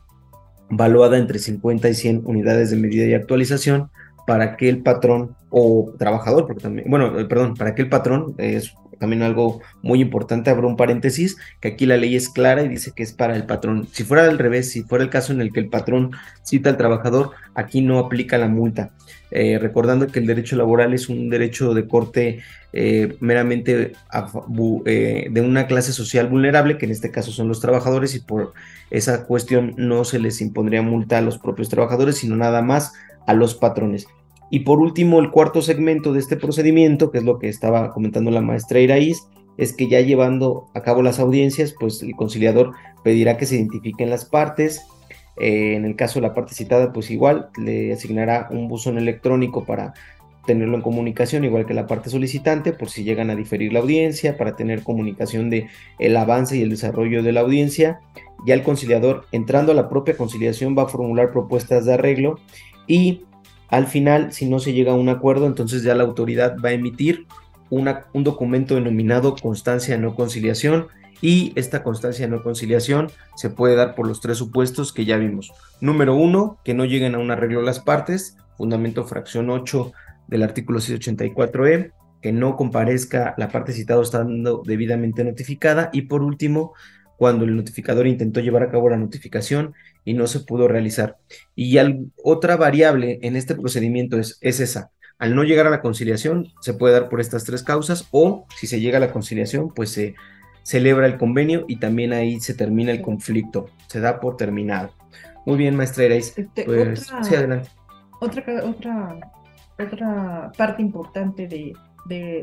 [0.69, 3.91] valuada entre 50 y 100 unidades de medida y actualización
[4.25, 8.35] para que el patrón o trabajador, porque también, bueno, eh, perdón, para que el patrón
[8.37, 12.69] es también algo muy importante, abro un paréntesis, que aquí la ley es clara y
[12.69, 13.87] dice que es para el patrón.
[13.91, 16.11] Si fuera al revés, si fuera el caso en el que el patrón
[16.41, 18.91] cita al trabajador, aquí no aplica la multa.
[19.29, 22.39] Eh, recordando que el derecho laboral es un derecho de corte
[22.71, 23.93] eh, meramente
[24.31, 28.53] de una clase social vulnerable, que en este caso son los trabajadores, y por
[28.89, 32.93] esa cuestión no se les impondría multa a los propios trabajadores, sino nada más
[33.27, 34.07] a los patrones.
[34.49, 38.29] Y por último, el cuarto segmento de este procedimiento, que es lo que estaba comentando
[38.29, 39.23] la maestra Iraíz,
[39.57, 44.09] es que ya llevando a cabo las audiencias, pues el conciliador pedirá que se identifiquen
[44.09, 44.85] las partes.
[45.37, 49.65] Eh, en el caso de la parte citada, pues igual le asignará un buzón electrónico
[49.65, 49.93] para
[50.45, 54.37] tenerlo en comunicación, igual que la parte solicitante, por si llegan a diferir la audiencia,
[54.37, 55.67] para tener comunicación de
[55.99, 58.01] el avance y el desarrollo de la audiencia.
[58.45, 62.39] Ya el conciliador, entrando a la propia conciliación, va a formular propuestas de arreglo
[62.87, 63.23] y
[63.69, 66.73] al final, si no se llega a un acuerdo, entonces ya la autoridad va a
[66.73, 67.25] emitir
[67.69, 70.89] un documento denominado constancia de no conciliación
[71.21, 75.17] y esta constancia de no conciliación se puede dar por los tres supuestos que ya
[75.17, 75.51] vimos.
[75.81, 79.91] Número uno, que no lleguen a un arreglo las partes, fundamento fracción 8
[80.27, 86.73] del artículo 684E, que no comparezca la parte citada estando debidamente notificada y por último,
[87.17, 89.73] cuando el notificador intentó llevar a cabo la notificación
[90.05, 91.17] y no se pudo realizar.
[91.55, 91.77] Y
[92.23, 94.91] otra variable en este procedimiento es, es esa.
[95.19, 98.67] Al no llegar a la conciliación, se puede dar por estas tres causas o si
[98.67, 100.15] se llega a la conciliación, pues se
[100.63, 104.91] celebra el convenio y también ahí se termina el conflicto, se da por terminado.
[105.45, 106.37] Muy bien, maestra Erais.
[106.37, 107.69] Este, pues, otra, sí, adelante.
[108.19, 109.31] Otra, otra,
[109.77, 111.73] otra parte importante de,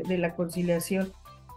[0.07, 1.11] de la conciliación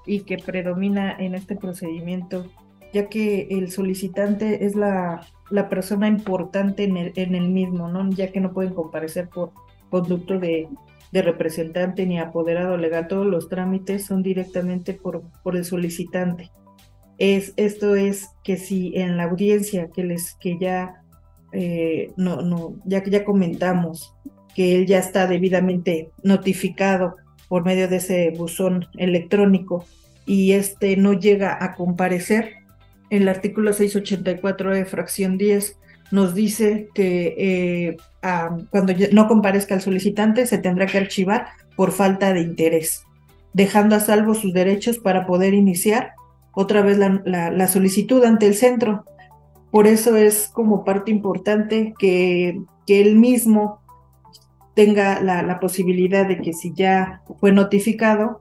[0.06, 2.50] y que predomina en este procedimiento
[2.94, 5.26] ya que el solicitante es la,
[5.68, 8.08] persona importante en el, mismo, ¿no?
[8.10, 9.50] ya que no pueden comparecer por
[9.90, 10.68] conducto de,
[11.12, 16.50] representante ni apoderado legal, todos los trámites son directamente por, por el solicitante.
[17.18, 21.04] Es, esto es que si en la audiencia que les que ya
[21.52, 24.12] eh, no, no, ya que ya comentamos
[24.56, 27.14] que él ya está debidamente notificado
[27.48, 29.84] por medio de ese buzón electrónico
[30.26, 32.63] y este no llega a comparecer,
[33.10, 35.78] el artículo 684 de fracción 10
[36.10, 37.96] nos dice que eh,
[38.70, 43.04] cuando no comparezca el solicitante se tendrá que archivar por falta de interés,
[43.52, 46.12] dejando a salvo sus derechos para poder iniciar
[46.52, 49.04] otra vez la, solicitud ante el centro.
[49.70, 53.80] Por eso es como parte importante que, que él mismo
[54.74, 58.40] tenga la, la posibilidad de que si ya fue notificado,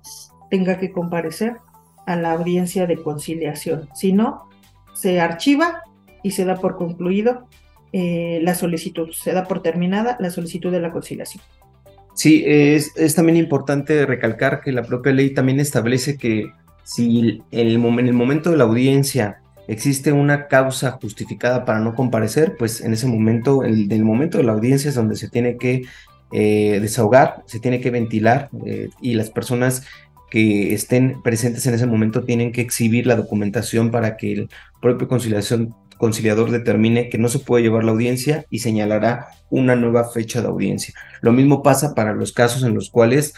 [0.52, 1.58] tenga que comparecer
[2.06, 3.90] a la audiencia de conciliación.
[3.96, 4.44] Si no,
[4.94, 5.82] se archiva
[6.24, 7.48] y se da por concluido
[7.92, 11.44] eh, la solicitud, se da por terminada la solicitud de la conciliación.
[12.16, 16.52] Sí, es, también importante recalcar que la propia ley también establece que
[16.84, 17.68] si el, en
[18.08, 23.08] el momento de la audiencia existe una causa justificada para no comparecer, pues en ese
[23.08, 25.84] momento, el del momento de la audiencia es donde se tiene que
[26.32, 29.86] eh, desahogar, se tiene que ventilar eh, y las personas
[30.34, 34.50] que estén presentes en ese momento tienen que exhibir la documentación para que el
[34.82, 40.42] propio conciliador determine que no se puede llevar la audiencia y señalará una nueva fecha
[40.42, 40.96] de audiencia.
[41.22, 43.36] Lo mismo pasa para los casos en los cuales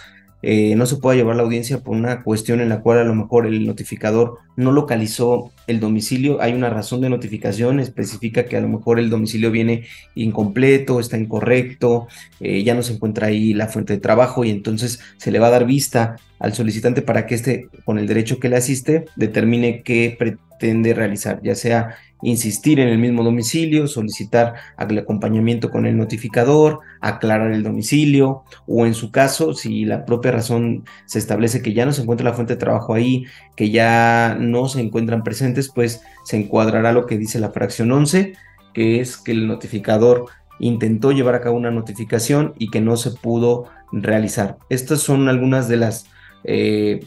[0.48, 3.16] eh, no se pueda llevar la audiencia por una cuestión en la cual a lo
[3.16, 8.62] mejor el notificador no localizó el domicilio, hay una razón de notificación, especifica que a
[8.62, 12.08] lo mejor el domicilio viene incompleto, está incorrecto,
[12.40, 15.48] eh, ya no se encuentra ahí la fuente de trabajo y entonces se le va
[15.48, 19.82] a dar vista al solicitante para que éste, con el derecho que le asiste, determine
[19.82, 21.96] qué pretende realizar, ya sea
[22.26, 28.86] insistir en el mismo domicilio, solicitar el acompañamiento con el notificador, aclarar el domicilio o
[28.86, 32.34] en su caso, si la propia razón se establece que ya no se encuentra la
[32.34, 37.18] fuente de trabajo ahí, que ya no se encuentran presentes, pues se encuadrará lo que
[37.18, 38.34] dice la fracción 11,
[38.74, 40.26] que es que el notificador
[40.60, 44.58] intentó llevar a cabo una notificación y que no se pudo realizar.
[44.70, 46.08] Estas son algunas de las
[46.44, 47.06] eh,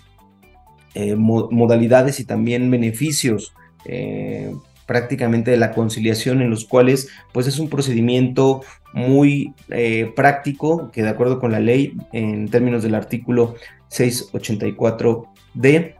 [0.94, 3.52] eh, modalidades y también beneficios
[3.84, 4.54] eh,
[4.88, 8.62] prácticamente de la conciliación en los cuales pues es un procedimiento
[8.94, 13.56] muy eh, práctico que de acuerdo con la ley en términos del artículo
[13.90, 15.94] 684D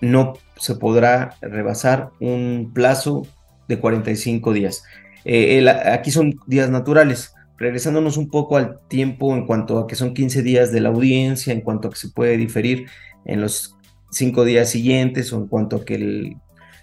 [0.00, 3.28] no se podrá rebasar un plazo
[3.68, 4.82] de 45 días.
[5.24, 7.32] Eh, aquí son días naturales.
[7.56, 11.52] Regresándonos un poco al tiempo en cuanto a que son 15 días de la audiencia,
[11.52, 12.86] en cuanto a que se puede diferir
[13.24, 13.76] en los
[14.10, 16.36] cinco días siguientes o en cuanto a que el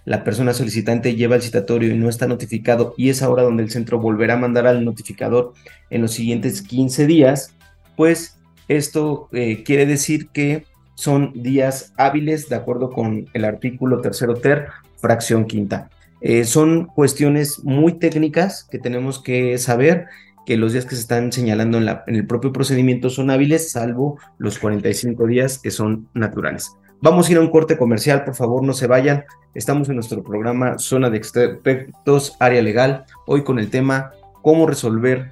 [0.06, 3.70] la persona solicitante lleva el citatorio y no está notificado y es ahora donde el
[3.70, 5.54] centro volverá a mandar al notificador
[5.90, 7.56] en los siguientes 15 días,
[7.96, 14.36] pues esto eh, quiere decir que son días hábiles de acuerdo con el artículo tercero
[14.36, 15.90] ter, fracción quinta.
[16.22, 20.06] Eh, son cuestiones muy técnicas que tenemos que saber
[20.46, 24.60] que los días que se están señalando en, el propio procedimiento son hábiles, salvo los
[24.60, 26.72] 45 días que son naturales.
[27.04, 29.26] Vamos a ir a un corte comercial, por favor, no se vayan.
[29.56, 34.12] Estamos en nuestro programa Zona de Expertos, Área Legal, hoy con el tema
[34.44, 35.32] cómo resolver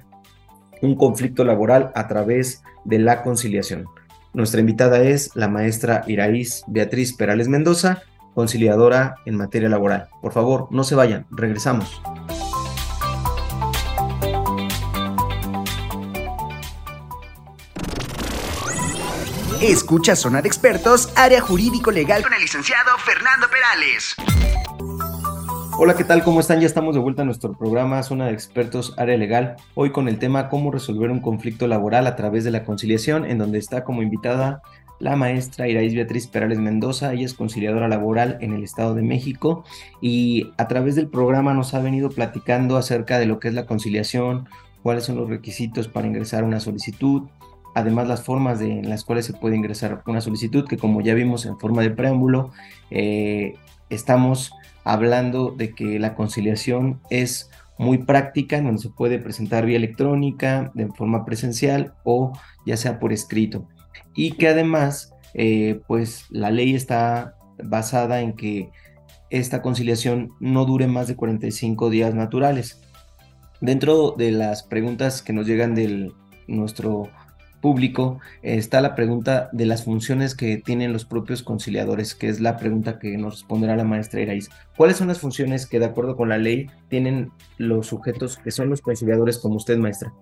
[0.82, 3.84] un conflicto laboral a través de la conciliación.
[4.32, 8.02] Nuestra invitada es la maestra Iraís Beatriz Perales Mendoza,
[8.34, 10.08] conciliadora en materia laboral.
[10.20, 12.02] Por favor, no se vayan, regresamos.
[19.62, 24.16] Escucha Sonar Expertos, área jurídico legal con el licenciado Fernando Perales.
[25.76, 26.24] Hola, ¿qué tal?
[26.24, 26.60] ¿Cómo están?
[26.60, 29.56] Ya estamos de vuelta a nuestro programa Zona de Expertos, área legal.
[29.74, 33.36] Hoy con el tema cómo resolver un conflicto laboral a través de la conciliación, en
[33.36, 34.62] donde está como invitada
[34.98, 37.12] la maestra Iraís Beatriz Perales Mendoza.
[37.12, 39.64] Ella es conciliadora laboral en el Estado de México
[40.00, 43.66] y a través del programa nos ha venido platicando acerca de lo que es la
[43.66, 44.48] conciliación,
[44.82, 47.28] cuáles son los requisitos para ingresar una solicitud,
[47.74, 51.46] además las formas en las cuales se puede ingresar una solicitud, que como ya vimos
[51.46, 52.50] en forma de preámbulo,
[52.90, 53.54] eh,
[53.88, 54.52] estamos
[54.84, 60.88] hablando de que la conciliación es muy práctica, donde se puede presentar vía electrónica, de
[60.88, 62.32] forma presencial o
[62.66, 63.68] ya sea por escrito.
[64.14, 68.70] Y que además, eh, pues la ley está basada en que
[69.30, 72.80] esta conciliación no dure más de 45 días naturales.
[73.60, 76.12] Dentro de las preguntas que nos llegan de
[76.48, 77.08] nuestro
[77.60, 82.56] público, está la pregunta de las funciones que tienen los propios conciliadores, que es la
[82.56, 84.50] pregunta que nos responderá la maestra Iraís.
[84.76, 88.68] ¿Cuáles son las funciones que de acuerdo con la ley tienen los sujetos que son
[88.68, 90.12] los conciliadores como usted, maestra?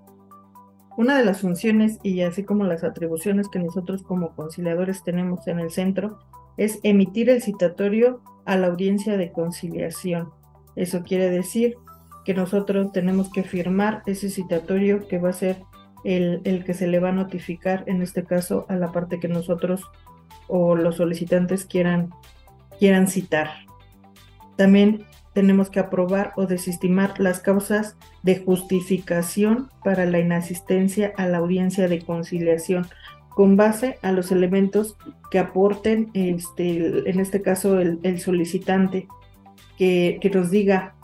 [0.96, 5.60] Una de las funciones y así como las atribuciones que nosotros como conciliadores tenemos en
[5.60, 6.18] el centro
[6.56, 10.30] es emitir el citatorio a la audiencia de conciliación.
[10.74, 11.76] Eso quiere decir
[12.24, 15.62] que nosotros tenemos que firmar ese citatorio que va a ser
[16.16, 19.82] el, que se le va a notificar, en este caso, a la parte que nosotros
[20.46, 22.10] o los solicitantes quieran,
[22.78, 23.50] quieran citar.
[24.56, 25.04] También
[25.34, 31.88] tenemos que aprobar o desestimar las causas de justificación para la inasistencia a la audiencia
[31.88, 32.86] de conciliación
[33.28, 34.96] con base a los elementos
[35.30, 39.06] que aporten, este, en este caso, el, solicitante,
[39.76, 40.96] que, que, nos diga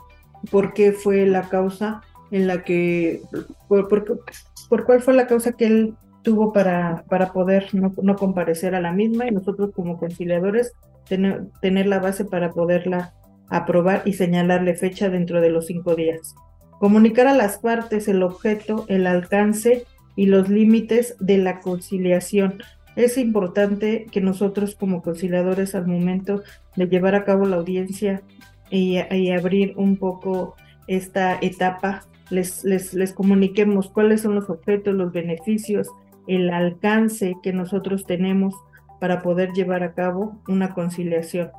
[0.50, 3.22] por qué fue la causa en la que,
[3.68, 8.80] por, por, cuál fue la causa que él tuvo para, para poder no, comparecer a
[8.80, 10.72] la misma y nosotros como conciliadores
[11.08, 13.12] tener, tener la base para poderla
[13.48, 16.34] aprobar y señalarle fecha dentro de los cinco días.
[16.80, 19.84] Comunicar a las partes el objeto, el alcance
[20.16, 22.62] y los límites de la conciliación.
[22.96, 26.42] Es importante que nosotros como conciliadores al momento
[26.76, 28.22] de llevar a cabo la audiencia
[28.70, 28.98] y
[29.30, 30.56] abrir un poco
[30.86, 35.88] esta etapa les, les, comuniquemos cuáles son los objetos, los beneficios,
[36.26, 38.54] el alcance que nosotros tenemos
[39.00, 41.50] para poder llevar a cabo una conciliación.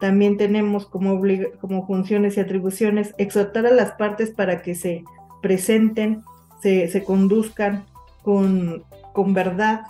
[0.00, 1.20] También tenemos como,
[1.60, 5.04] como funciones y atribuciones exhortar a las partes para que se
[5.42, 6.22] presenten,
[6.62, 7.84] se, se conduzcan
[8.22, 9.82] con, con verdad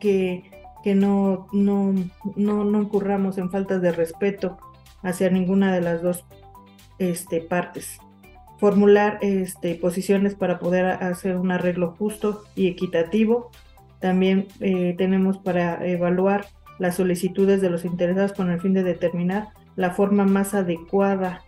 [0.00, 0.50] que,
[0.82, 1.94] que no, no,
[2.36, 4.58] no, no incurramos en faltas de respeto
[5.02, 6.24] hacia ninguna de las dos
[6.98, 7.98] este, partes.
[8.58, 13.50] Formular este, posiciones para poder hacer un arreglo justo y equitativo.
[14.00, 16.46] También eh, tenemos para evaluar
[16.78, 21.42] las solicitudes de los interesados con el fin de determinar la forma más adecuada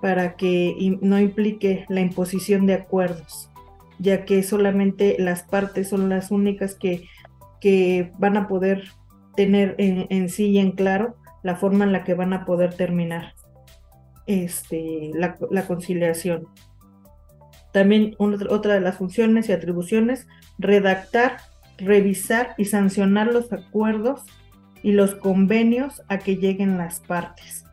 [0.00, 3.50] para que no implique la imposición de acuerdos,
[3.98, 7.08] ya que solamente las partes son las únicas que,
[7.60, 8.84] que van a poder
[9.36, 13.34] tener en, sí y en claro la forma en la que van a poder terminar
[14.26, 16.46] este, la, conciliación.
[17.72, 20.26] También otra de las funciones y atribuciones,
[20.58, 21.38] redactar,
[21.78, 24.22] revisar y sancionar los acuerdos
[24.82, 27.66] y los convenios a que lleguen las partes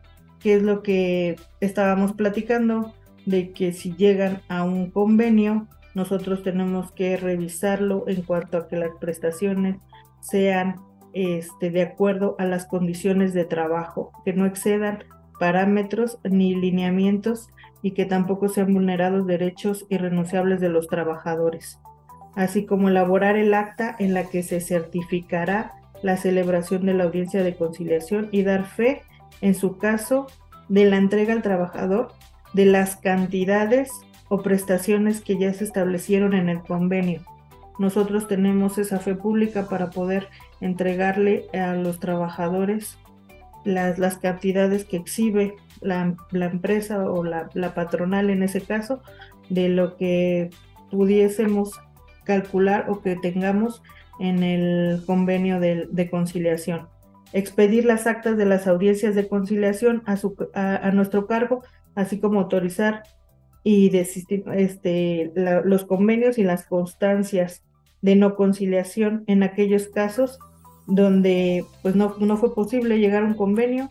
[0.44, 2.92] que es lo que estábamos platicando,
[3.24, 8.76] de que si llegan a un convenio, nosotros tenemos que revisarlo en cuanto a que
[8.76, 9.78] las prestaciones
[10.20, 10.76] sean
[11.14, 15.04] este, de acuerdo a las condiciones de trabajo, que no excedan
[15.38, 17.48] parámetros ni lineamientos
[17.82, 21.78] y que tampoco sean vulnerados derechos irrenunciables de los trabajadores,
[22.34, 25.72] así como elaborar el acta en la que se certificará
[26.02, 29.02] la celebración de la audiencia de conciliación y dar fe
[29.40, 30.26] en su caso,
[30.68, 32.12] de la entrega al trabajador
[32.54, 33.90] de las cantidades
[34.28, 37.20] o prestaciones que ya se establecieron en el convenio.
[37.78, 40.28] Nosotros tenemos esa fe pública para poder
[40.60, 42.96] entregarle a los trabajadores
[43.64, 49.02] las, las cantidades que exhibe la, empresa o la, patronal en ese caso
[49.48, 50.50] de lo que
[50.90, 51.72] pudiésemos
[52.24, 53.82] calcular o que tengamos
[54.20, 56.88] en el convenio de conciliación.
[57.32, 61.62] Expedir las actas de las audiencias de conciliación a, su, a, nuestro cargo,
[61.96, 63.02] así como autorizar
[63.64, 67.64] y desistir este, los convenios y las constancias
[68.02, 70.38] de no conciliación en aquellos casos
[70.86, 73.90] donde pues no, no fue posible llegar a un convenio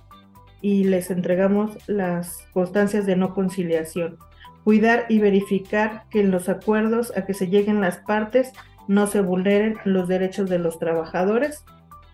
[0.62, 4.18] y les entregamos las constancias de no conciliación.
[4.64, 8.54] Cuidar y verificar que en los acuerdos a que se lleguen las partes
[8.88, 11.66] no se vulneren los derechos de los trabajadores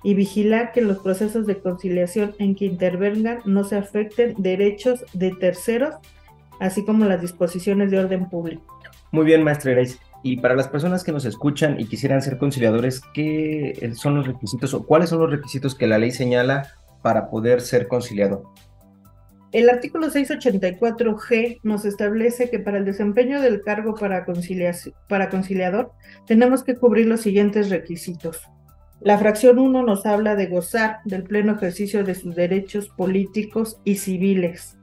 [0.03, 5.32] y vigilar que los procesos de conciliación en que intervengan no se afecten derechos de
[5.32, 5.95] terceros,
[6.59, 8.65] así como las disposiciones de orden público.
[9.11, 9.97] Muy bien, maestra Grace.
[10.22, 14.74] Y para las personas que nos escuchan y quisieran ser conciliadores, ¿qué son los requisitos
[14.74, 18.43] o cuáles son los requisitos que la ley señala para poder ser conciliador?
[19.51, 24.26] El artículo 684G nos establece que para el desempeño del cargo para,
[25.07, 25.91] para conciliador
[26.28, 28.41] tenemos que cubrir los siguientes requisitos.
[29.01, 33.95] La fracción 1 nos habla de gozar del pleno ejercicio de sus derechos políticos y
[33.95, 34.78] civiles.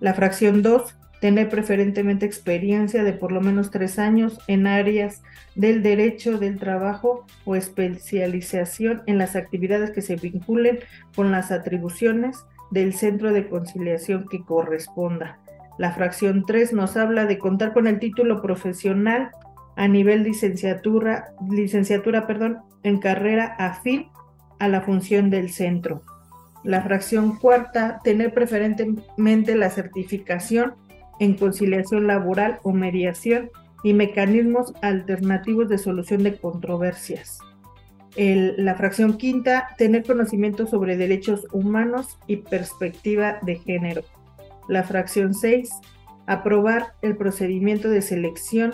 [0.00, 5.22] La fracción 2, tener preferentemente experiencia de por lo menos tres años en áreas
[5.54, 10.80] del derecho del trabajo o especialización en las actividades que se vinculen
[11.14, 15.38] con las atribuciones del centro de conciliación que corresponda.
[15.78, 19.30] La fracción 3 nos habla de contar con el título profesional
[19.76, 24.08] a nivel licenciatura, licenciatura perdón, en carrera afín
[24.58, 26.02] a la función del centro.
[26.64, 30.74] La fracción cuarta, tener preferentemente la certificación
[31.22, 33.50] en conciliación laboral o mediación
[33.84, 37.38] y mecanismos alternativos de solución de controversias.
[38.16, 44.02] la fracción quinta, tener conocimiento sobre derechos humanos y perspectiva de género.
[44.68, 45.70] La fracción seis,
[46.26, 48.72] aprobar el procedimiento de selección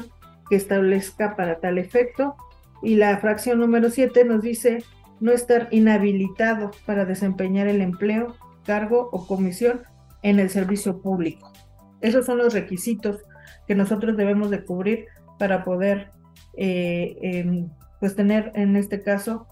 [0.49, 2.35] que establezca para tal efecto.
[2.83, 4.83] Y la fracción número 7 nos dice
[5.21, 8.35] no estar inhabilitado para desempeñar el empleo,
[8.65, 9.83] cargo o comisión
[10.23, 11.53] en el servicio público.
[12.01, 13.23] Esos son los requisitos
[13.67, 15.07] que nosotros debemos de cubrir
[15.39, 16.11] para poder
[16.57, 17.65] eh,
[18.01, 19.47] pues tener en este caso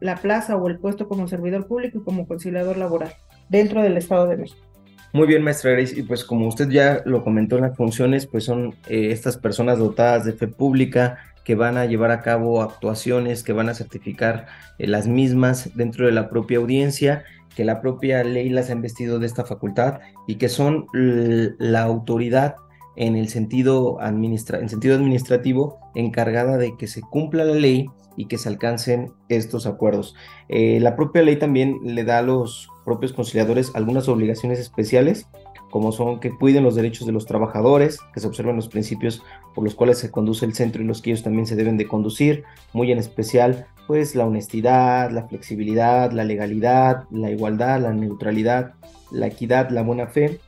[0.00, 3.12] la plaza o el puesto como servidor público y como conciliador laboral
[3.48, 4.70] dentro del Estado de México.
[5.12, 5.98] Muy bien, maestra Grace.
[5.98, 9.78] Y pues como usted ya lo comentó en las funciones, pues son eh, estas personas
[9.78, 14.46] dotadas de fe pública que van a llevar a cabo actuaciones, que van a certificar
[14.78, 17.24] eh, las mismas dentro de la propia audiencia,
[17.54, 22.56] que la propia ley las ha investido de esta facultad y que son la autoridad
[22.96, 27.86] en el sentido, administra en sentido administrativo encargada de que se cumpla la ley
[28.16, 30.14] y que se alcancen estos acuerdos.
[30.48, 35.26] Eh, la propia ley también le da a los propios conciliadores algunas obligaciones especiales,
[35.70, 39.22] como son que cuiden los derechos de los trabajadores, que se observen los principios
[39.54, 41.86] por los cuales se conduce el centro y los que ellos también se deben de
[41.86, 48.74] conducir, muy en especial pues la honestidad, la flexibilidad, la legalidad, la igualdad, la neutralidad,
[49.10, 50.38] la equidad, la buena fe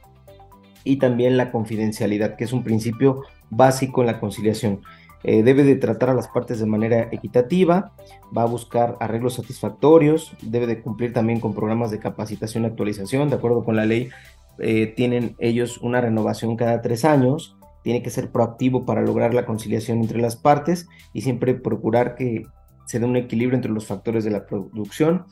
[0.84, 4.80] y también la confidencialidad, que es un principio básico en la conciliación.
[5.24, 7.92] eh, debe de tratar a las partes de manera equitativa,
[8.36, 13.28] va a buscar arreglos satisfactorios, debe de cumplir también con programas de capacitación y actualización,
[13.28, 14.10] de acuerdo con la ley,
[14.58, 19.44] eh, tienen ellos una renovación cada tres años, tiene que ser proactivo para lograr la
[19.44, 22.46] conciliación entre las partes y siempre procurar que
[22.86, 25.24] se dé un equilibrio entre los factores de la producción,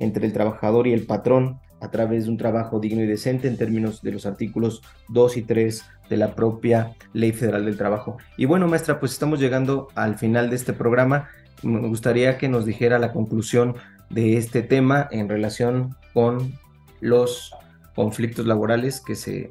[0.00, 3.56] entre el trabajador y el patrón a través de un trabajo digno y decente en
[3.56, 8.18] términos de los artículos 2 y 3 de la propia Ley Federal del Trabajo.
[8.36, 11.28] Y bueno, maestra, pues estamos llegando al final de este programa.
[11.62, 13.74] Me gustaría que nos dijera la conclusión
[14.10, 16.52] de este tema en relación con
[17.00, 17.52] los
[17.94, 19.50] conflictos laborales que se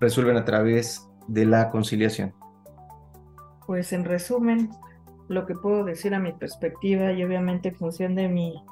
[0.00, 2.34] resuelven a través de la conciliación.
[3.66, 4.70] Pues en resumen,
[5.28, 8.62] lo que puedo decir a mi perspectiva y obviamente en función de mi,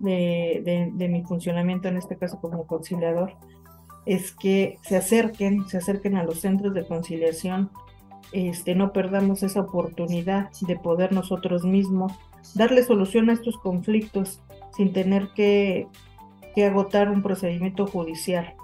[0.00, 3.34] de, de, mi funcionamiento, en este caso como conciliador,
[4.04, 7.70] es que se acerquen, se acerquen a los centros de conciliación,
[8.32, 12.12] este, no perdamos esa oportunidad de poder nosotros mismos
[12.54, 14.42] darle solución a estos conflictos
[14.76, 15.86] sin tener que,
[16.56, 18.54] que agotar un procedimiento judicial,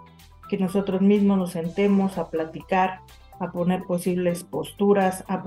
[0.49, 3.01] que nosotros mismos nos sentemos a platicar,
[3.39, 5.43] a poner posibles posturas, a,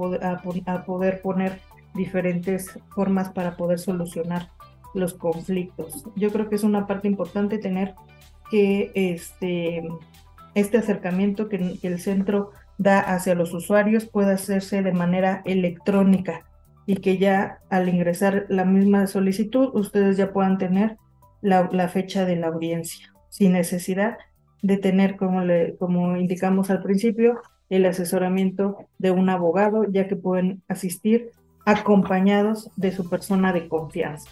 [0.85, 1.59] poder poner
[1.95, 4.51] diferentes formas para poder solucionar
[4.93, 6.05] los conflictos.
[6.15, 7.95] Yo creo que es una parte importante tener
[8.51, 9.87] que este,
[10.53, 16.45] este acercamiento que, el centro da hacia los usuarios pueda hacerse de manera electrónica
[16.85, 20.97] y que ya al ingresar la misma solicitud ustedes ya puedan tener
[21.45, 24.17] la, la fecha de la audiencia sin necesidad
[24.61, 30.15] de tener, como, le, como indicamos al principio, el asesoramiento de un abogado, ya que
[30.15, 31.31] pueden asistir
[31.65, 34.29] acompañados de su persona de confianza.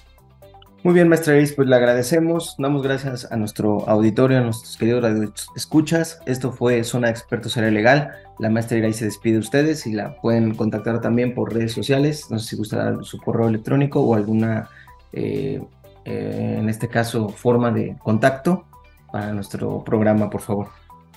[0.84, 5.50] Muy bien, maestra Iris, pues le agradecemos, damos gracias a nuestro auditorio, a nuestros queridos
[5.56, 6.20] escuchas.
[6.26, 8.12] Esto fue Zona de Expertos Área Legal.
[8.40, 12.30] La maestra Iris se despide de ustedes y la pueden contactar también por redes sociales.
[12.30, 14.68] No sé si gusta su correo electrónico o alguna,
[15.14, 15.62] eh,
[16.06, 18.66] eh, en este caso, forma de contacto
[19.12, 20.68] para nuestro programa, por favor.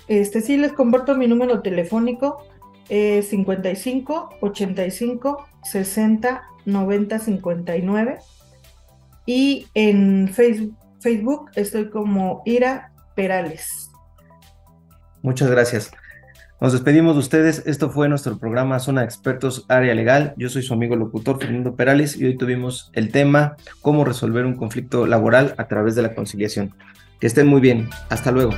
[0.08, 2.44] Este sí les comparto mi número telefónico
[2.88, 8.18] eh, 55 85 60 90 59
[9.26, 13.90] y en Facebook estoy como Ira Perales.
[15.22, 15.90] Muchas gracias.
[16.58, 17.62] Nos despedimos de ustedes.
[17.66, 20.32] Esto fue nuestro programa Zona de Expertos Área Legal.
[20.38, 24.56] Yo soy su amigo locutor Fernando Perales y hoy tuvimos el tema cómo resolver un
[24.56, 26.74] conflicto laboral a través de la conciliación.
[27.20, 27.90] Que estén muy bien.
[28.08, 28.52] Hasta luego.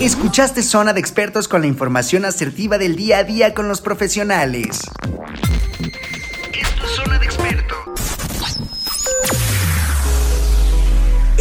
[0.00, 4.82] Escuchaste Zona de Expertos con la información asertiva del día a día con los profesionales.